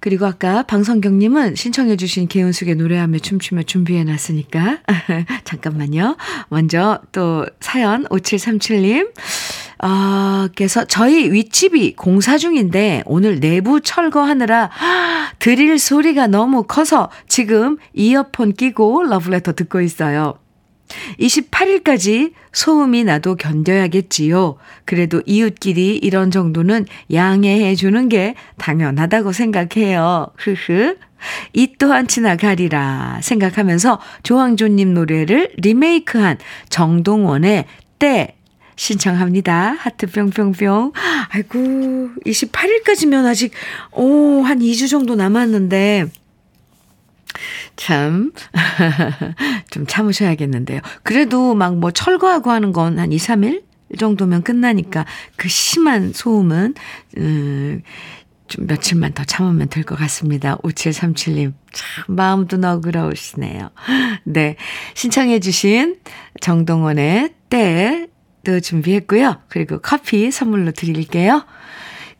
그리고 0.00 0.26
아까 0.26 0.64
방성경님은 0.64 1.54
신청해 1.54 1.96
주신 1.96 2.26
개은숙의 2.26 2.74
노래하며 2.74 3.20
춤추며 3.20 3.62
준비해놨으니까. 3.64 4.80
잠깐만요. 5.44 6.16
먼저 6.48 7.00
또 7.12 7.46
사연 7.60 8.04
5737님. 8.06 9.12
아, 9.78 10.48
께서 10.54 10.84
저희 10.84 11.30
윗집이 11.30 11.96
공사 11.96 12.38
중인데 12.38 13.02
오늘 13.06 13.40
내부 13.40 13.80
철거하느라 13.80 14.70
드릴 15.38 15.78
소리가 15.78 16.26
너무 16.28 16.62
커서 16.62 17.10
지금 17.28 17.76
이어폰 17.92 18.54
끼고 18.54 19.04
러브레터 19.04 19.52
듣고 19.52 19.80
있어요. 19.80 20.38
28일까지 21.18 22.32
소음이 22.52 23.04
나도 23.04 23.34
견뎌야겠지요. 23.34 24.56
그래도 24.84 25.20
이웃끼리 25.26 25.96
이런 25.96 26.30
정도는 26.30 26.86
양해해 27.12 27.74
주는 27.74 28.08
게 28.08 28.34
당연하다고 28.58 29.32
생각해요. 29.32 30.28
흐흐. 30.36 30.96
이 31.54 31.74
또한 31.78 32.06
지나가리라 32.06 33.18
생각하면서 33.22 34.00
조항조님 34.22 34.94
노래를 34.94 35.50
리메이크한 35.56 36.38
정동원의 36.68 37.64
때 37.98 38.35
신청합니다. 38.76 39.72
하트 39.78 40.06
뿅뿅뿅. 40.06 40.92
아이고, 41.30 41.58
28일까지면 42.26 43.24
아직, 43.26 43.52
오, 43.92 44.42
한 44.42 44.58
2주 44.60 44.88
정도 44.90 45.14
남았는데, 45.14 46.06
참, 47.76 48.32
좀 49.70 49.86
참으셔야겠는데요. 49.86 50.80
그래도 51.02 51.54
막 51.54 51.74
뭐 51.74 51.90
철거하고 51.90 52.50
하는 52.50 52.72
건 52.72 52.98
한 52.98 53.12
2, 53.12 53.16
3일 53.16 53.62
정도면 53.98 54.42
끝나니까 54.42 55.04
그 55.36 55.48
심한 55.48 56.12
소음은, 56.14 56.74
음, 57.18 57.82
좀 58.48 58.66
며칠만 58.68 59.12
더 59.12 59.24
참으면 59.24 59.68
될 59.68 59.84
것 59.84 59.98
같습니다. 59.98 60.56
5737님, 60.58 61.52
참, 61.72 62.14
마음도 62.14 62.56
너그러우시네요. 62.58 63.70
네. 64.24 64.56
신청해주신 64.94 65.96
정동원의 66.40 67.30
때 67.50 68.06
도 68.46 68.60
준비했고요. 68.60 69.42
그리고 69.48 69.78
커피 69.80 70.30
선물로 70.30 70.70
드릴게요. 70.72 71.44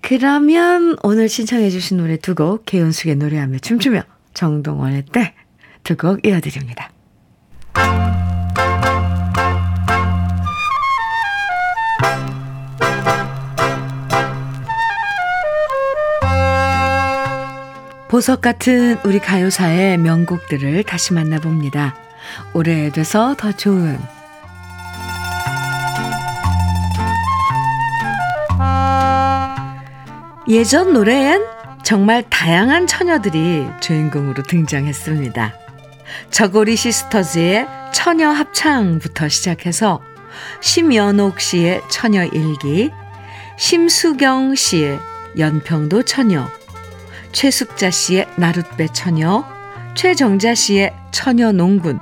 그러면 0.02 0.96
오늘 1.02 1.28
신청해주신 1.28 1.96
노래 1.96 2.16
두 2.16 2.34
곡, 2.34 2.66
개은숙의 2.66 3.16
노래하며 3.16 3.60
춤추며 3.60 4.02
정동원의 4.34 5.04
때 5.12 5.34
두 5.86 5.94
곡 5.94 6.26
이어드립니다. 6.26 6.90
보석 18.08 18.40
같은 18.40 18.98
우리 19.04 19.18
가요사의 19.18 19.98
명곡들을 19.98 20.82
다시 20.84 21.12
만나봅니다. 21.12 21.94
오래돼서 22.52 23.34
더 23.36 23.52
좋은 23.52 23.98
예전 30.48 30.92
노래엔 30.92 31.44
정말 31.82 32.22
다양한 32.30 32.86
처녀들이 32.86 33.66
주인공으로 33.80 34.44
등장했습니다. 34.44 35.52
저고리 36.30 36.76
시스터즈의 36.76 37.66
처녀 37.92 38.30
합창부터 38.30 39.28
시작해서 39.28 40.00
심연옥 40.60 41.40
씨의 41.40 41.82
처녀 41.90 42.24
일기, 42.24 42.92
심수경 43.58 44.54
씨의 44.54 45.00
연평도 45.36 46.04
처녀, 46.04 46.46
최숙자 47.32 47.90
씨의 47.90 48.28
나룻배 48.36 48.88
처녀, 48.92 49.44
최정자 49.94 50.54
씨의 50.54 50.94
처녀 51.10 51.50
농군, 51.50 51.98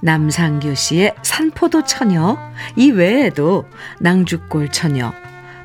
남상규 0.00 0.74
씨의 0.74 1.14
산포도 1.22 1.84
처녀, 1.84 2.38
이 2.76 2.90
외에도 2.90 3.68
낭죽골 4.00 4.70
처녀, 4.70 5.12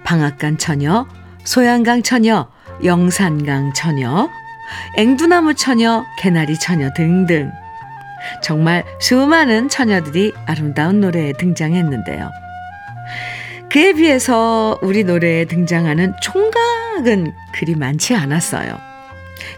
방앗간 0.04 0.58
처녀, 0.58 1.08
소양강 1.50 2.04
처녀, 2.04 2.48
영산강 2.84 3.74
처녀, 3.74 4.30
앵두나무 4.96 5.56
처녀, 5.56 6.06
개나리 6.20 6.60
처녀 6.60 6.94
등등. 6.94 7.52
정말 8.44 8.86
수많은 9.00 9.68
처녀들이 9.68 10.32
아름다운 10.46 11.02
노래에 11.02 11.34
등장했는데요. 11.34 12.30
그에 13.72 13.94
비해서 13.94 14.78
우리 14.84 15.04
노래에 15.04 15.46
등장하는 15.46 16.14
총각은 16.22 17.34
그리 17.52 17.74
많지 17.74 18.14
않았어요. 18.14 18.80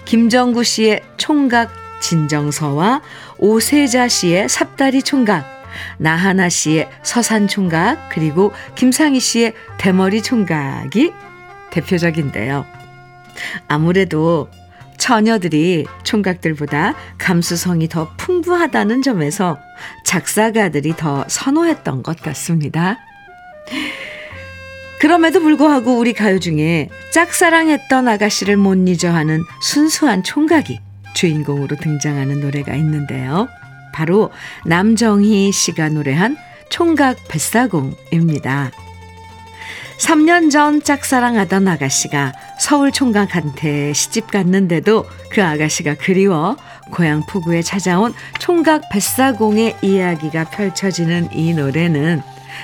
김정구 0.06 0.64
씨의 0.64 1.02
총각 1.18 1.74
진정서와 2.00 3.02
오세자 3.38 4.08
씨의 4.08 4.48
삽다리 4.48 5.04
총각, 5.04 5.46
나하나 5.98 6.48
씨의 6.48 6.89
서산 7.04 7.50
총각, 7.50 8.08
그리고 8.14 8.54
김상희 8.76 9.20
씨의 9.20 9.54
대머리 9.78 10.22
총각이 10.22 11.12
대표적인데요. 11.72 12.66
아무래도 13.68 14.50
처녀들이 14.98 15.86
총각들보다 16.04 16.94
감수성이 17.18 17.88
더 17.88 18.12
풍부하다는 18.18 19.02
점에서 19.02 19.58
작사가들이 20.06 20.96
더 20.96 21.26
선호했던 21.28 22.04
것 22.04 22.22
같습니다. 22.22 23.00
그럼에도 25.00 25.40
불구하고 25.40 25.98
우리 25.98 26.14
가요 26.14 26.40
중에 26.40 26.90
짝사랑했던 27.12 28.08
아가씨를 28.08 28.58
못 28.58 28.76
잊어 28.88 29.12
하는 29.12 29.42
순수한 29.64 30.22
총각이 30.22 30.80
주인공으로 31.16 31.78
등장하는 31.78 32.40
노래가 32.40 32.76
있는데요. 32.76 33.48
바로 33.94 34.30
남정희 34.68 35.52
씨가 35.52 35.90
노래한 35.90 36.38
총각 36.70 37.18
뱃사공입니다. 37.28 38.70
3년 40.02 40.49
전 40.49 40.82
짝사랑하던 40.82 41.68
아가씨가 41.68 42.34
서울 42.60 42.91
총각한테 42.91 43.93
시집 43.93 44.32
갔는데도 44.32 45.06
그 45.30 45.43
아가씨가 45.43 45.93
그리워 45.93 46.58
고향 46.91 47.24
포구에 47.28 47.62
찾아온 47.62 48.12
총각 48.39 48.89
뱃사공의 48.91 49.78
이야기가 49.84 50.45
펼쳐지는 50.45 51.30
이 51.34 51.54
노래는 51.54 52.24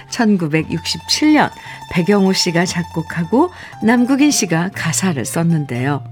1967년 0.09 1.51
백영호 1.91 2.33
씨가 2.33 2.65
작곡하고 2.65 3.51
남국인 3.83 4.31
씨가 4.31 4.71
가사를 4.73 5.23
썼는데요. 5.23 6.03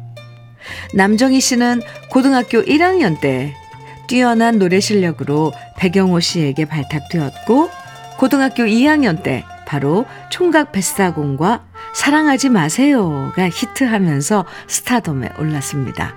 남정희 0.93 1.41
씨는 1.41 1.81
고등학교 2.11 2.61
1학년 2.61 3.19
때 3.19 3.55
뛰어난 4.07 4.59
노래 4.59 4.79
실력으로 4.79 5.53
백영호 5.79 6.19
씨에게 6.19 6.65
발탁되었고 6.65 7.71
고등학교 8.19 8.63
2학년 8.63 9.23
때 9.23 9.43
바로 9.65 10.05
총각 10.29 10.71
뱃사공과 10.71 11.65
사랑하지 11.93 12.49
마세요가 12.49 13.49
히트하면서 13.49 14.45
스타덤에 14.67 15.31
올랐습니다. 15.39 16.15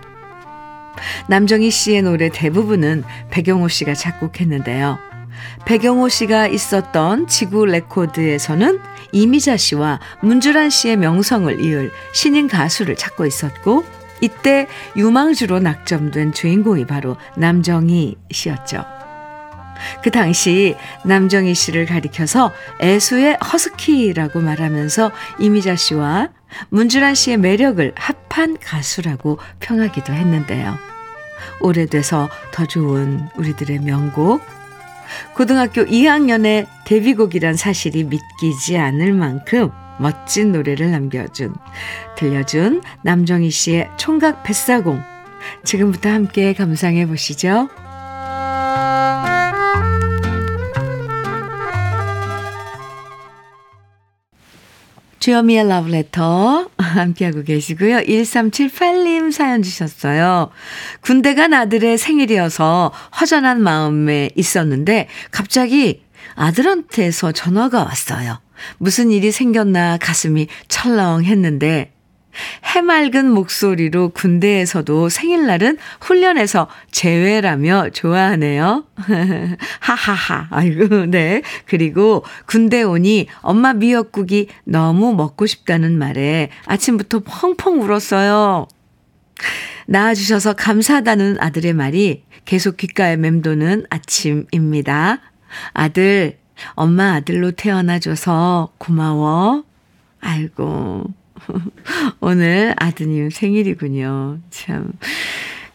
남정희 1.28 1.70
씨의 1.70 2.03
노래 2.03 2.28
대부분은 2.28 3.05
백영호 3.30 3.68
씨가 3.68 3.94
작곡했는데요. 3.94 4.99
백영호 5.64 6.09
씨가 6.09 6.49
있었던 6.49 7.26
지구 7.28 7.66
레코드에서는 7.66 8.80
이미자 9.12 9.57
씨와 9.57 10.01
문주란 10.20 10.70
씨의 10.70 10.96
명성을 10.96 11.64
이을 11.64 11.90
신인 12.12 12.49
가수를 12.49 12.96
찾고 12.96 13.26
있었고 13.26 13.84
이때 14.20 14.66
유망주로 14.96 15.61
낙점된 15.61 16.32
주인공이 16.32 16.86
바로 16.86 17.16
남정희 17.36 18.16
씨였죠. 18.30 18.97
그 20.03 20.11
당시 20.11 20.76
남정희 21.05 21.55
씨를 21.55 21.87
가리켜서 21.87 22.53
애수의 22.81 23.39
허스키라고 23.53 24.41
말하면서 24.41 25.11
이미자 25.39 25.76
씨와 25.76 26.31
문주란 26.70 27.14
씨의 27.14 27.39
매력을 27.39 27.93
합한 27.97 28.59
가수라고 28.61 29.39
평하기도 29.61 30.12
했는데요. 30.12 30.76
오래돼서 31.61 32.29
더 32.53 32.66
좋은 32.66 33.29
우리들의 33.37 33.81
명곡. 33.81 34.43
고등학교 35.35 35.85
2학년의 35.85 36.66
데뷔곡이란 36.85 37.57
사실이 37.57 38.05
믿기지 38.05 38.76
않을 38.76 39.12
만큼 39.12 39.70
멋진 39.99 40.53
노래를 40.53 40.91
남겨준, 40.91 41.55
들려준 42.16 42.83
남정희 43.03 43.51
씨의 43.51 43.91
총각 43.97 44.43
뱃사공. 44.45 45.03
지금부터 45.64 46.11
함께 46.11 46.53
감상해 46.53 47.07
보시죠. 47.07 47.68
주여미의 55.18 55.68
러브레터 55.68 56.70
함께하고 56.78 57.42
계시고요. 57.42 57.98
1378님 57.98 59.32
사연 59.32 59.62
주셨어요. 59.62 60.50
군대 61.00 61.34
간 61.34 61.52
아들의 61.52 61.98
생일이어서 61.98 62.92
허전한 63.20 63.62
마음에 63.62 64.30
있었는데 64.36 65.08
갑자기 65.30 66.02
아들한테서 66.34 67.32
전화가 67.32 67.82
왔어요. 67.82 68.40
무슨 68.78 69.10
일이 69.10 69.30
생겼나 69.32 69.98
가슴이 69.98 70.48
철렁했는데 70.68 71.92
해맑은 72.64 73.30
목소리로 73.30 74.11
군대에서도 74.11 75.09
생일날은 75.09 75.78
훈련에서 76.01 76.68
제외라며 76.91 77.91
좋아하네요. 77.93 78.84
하하하. 79.80 80.49
아이고, 80.51 81.07
네. 81.07 81.43
그리고 81.66 82.24
군대 82.47 82.82
오니 82.82 83.28
엄마 83.41 83.72
미역국이 83.72 84.49
너무 84.64 85.14
먹고 85.14 85.47
싶다는 85.47 85.99
말에 85.99 86.51
아침부터 86.66 87.20
펑펑 87.20 87.82
울었어요. 87.82 88.66
낳아주셔서 89.86 90.55
감사하다는 90.55 91.39
아들의 91.41 91.72
말이 91.72 92.24
계속 92.45 92.76
귓가에 92.76 93.16
맴도는 93.16 93.86
아침입니다. 93.91 95.20
아들, 95.72 96.39
엄마 96.74 97.14
아들로 97.14 97.53
태어나줘서 97.53 98.72
고마워. 98.78 99.64
아이고. 100.20 101.05
오늘 102.20 102.74
아드님 102.78 103.30
생일이군요. 103.30 104.39
참. 104.51 104.93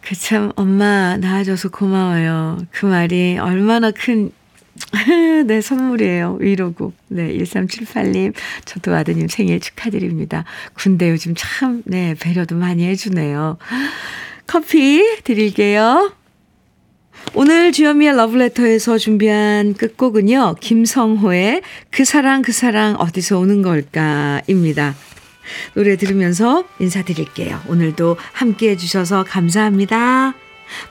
그 0.01 0.16
참, 0.16 0.51
엄마 0.55 1.18
낳아줘서 1.18 1.70
고마워요. 1.70 2.59
그 2.72 2.86
말이 2.86 3.38
얼마나 3.38 3.91
큰, 3.91 4.32
네, 5.47 5.61
선물이에요. 5.61 6.38
위로고. 6.41 6.93
네, 7.07 7.34
1378님. 7.38 8.34
저도 8.66 8.93
아드님 8.93 9.28
생일 9.30 9.59
축하드립니다. 9.59 10.43
군대 10.74 11.09
요즘 11.09 11.34
참, 11.38 11.84
네, 11.86 12.16
배려도 12.20 12.55
많이 12.55 12.86
해주네요. 12.86 13.57
커피 14.45 15.22
드릴게요. 15.24 16.14
오늘 17.36 17.72
주현미의 17.72 18.16
러브레터에서 18.16 18.97
준비한 18.97 19.74
끝곡은요. 19.74 20.55
김성호의 20.59 21.61
그 21.89 22.05
사랑 22.05 22.41
그 22.41 22.51
사랑 22.51 22.95
어디서 22.95 23.39
오는 23.39 23.61
걸까입니다. 23.61 24.95
노래 25.73 25.95
들으면서 25.97 26.65
인사드릴게요. 26.79 27.61
오늘도 27.67 28.17
함께 28.31 28.69
해주셔서 28.71 29.25
감사합니다. 29.25 30.33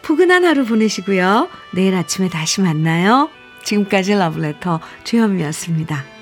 포근한 0.03 0.44
하루 0.44 0.64
보내시고요. 0.64 1.48
내일 1.72 1.94
아침에 1.94 2.28
다시 2.28 2.61
만나요. 2.61 3.30
지금까지 3.64 4.14
러브레터 4.14 4.80
주현미였습니다. 5.05 6.22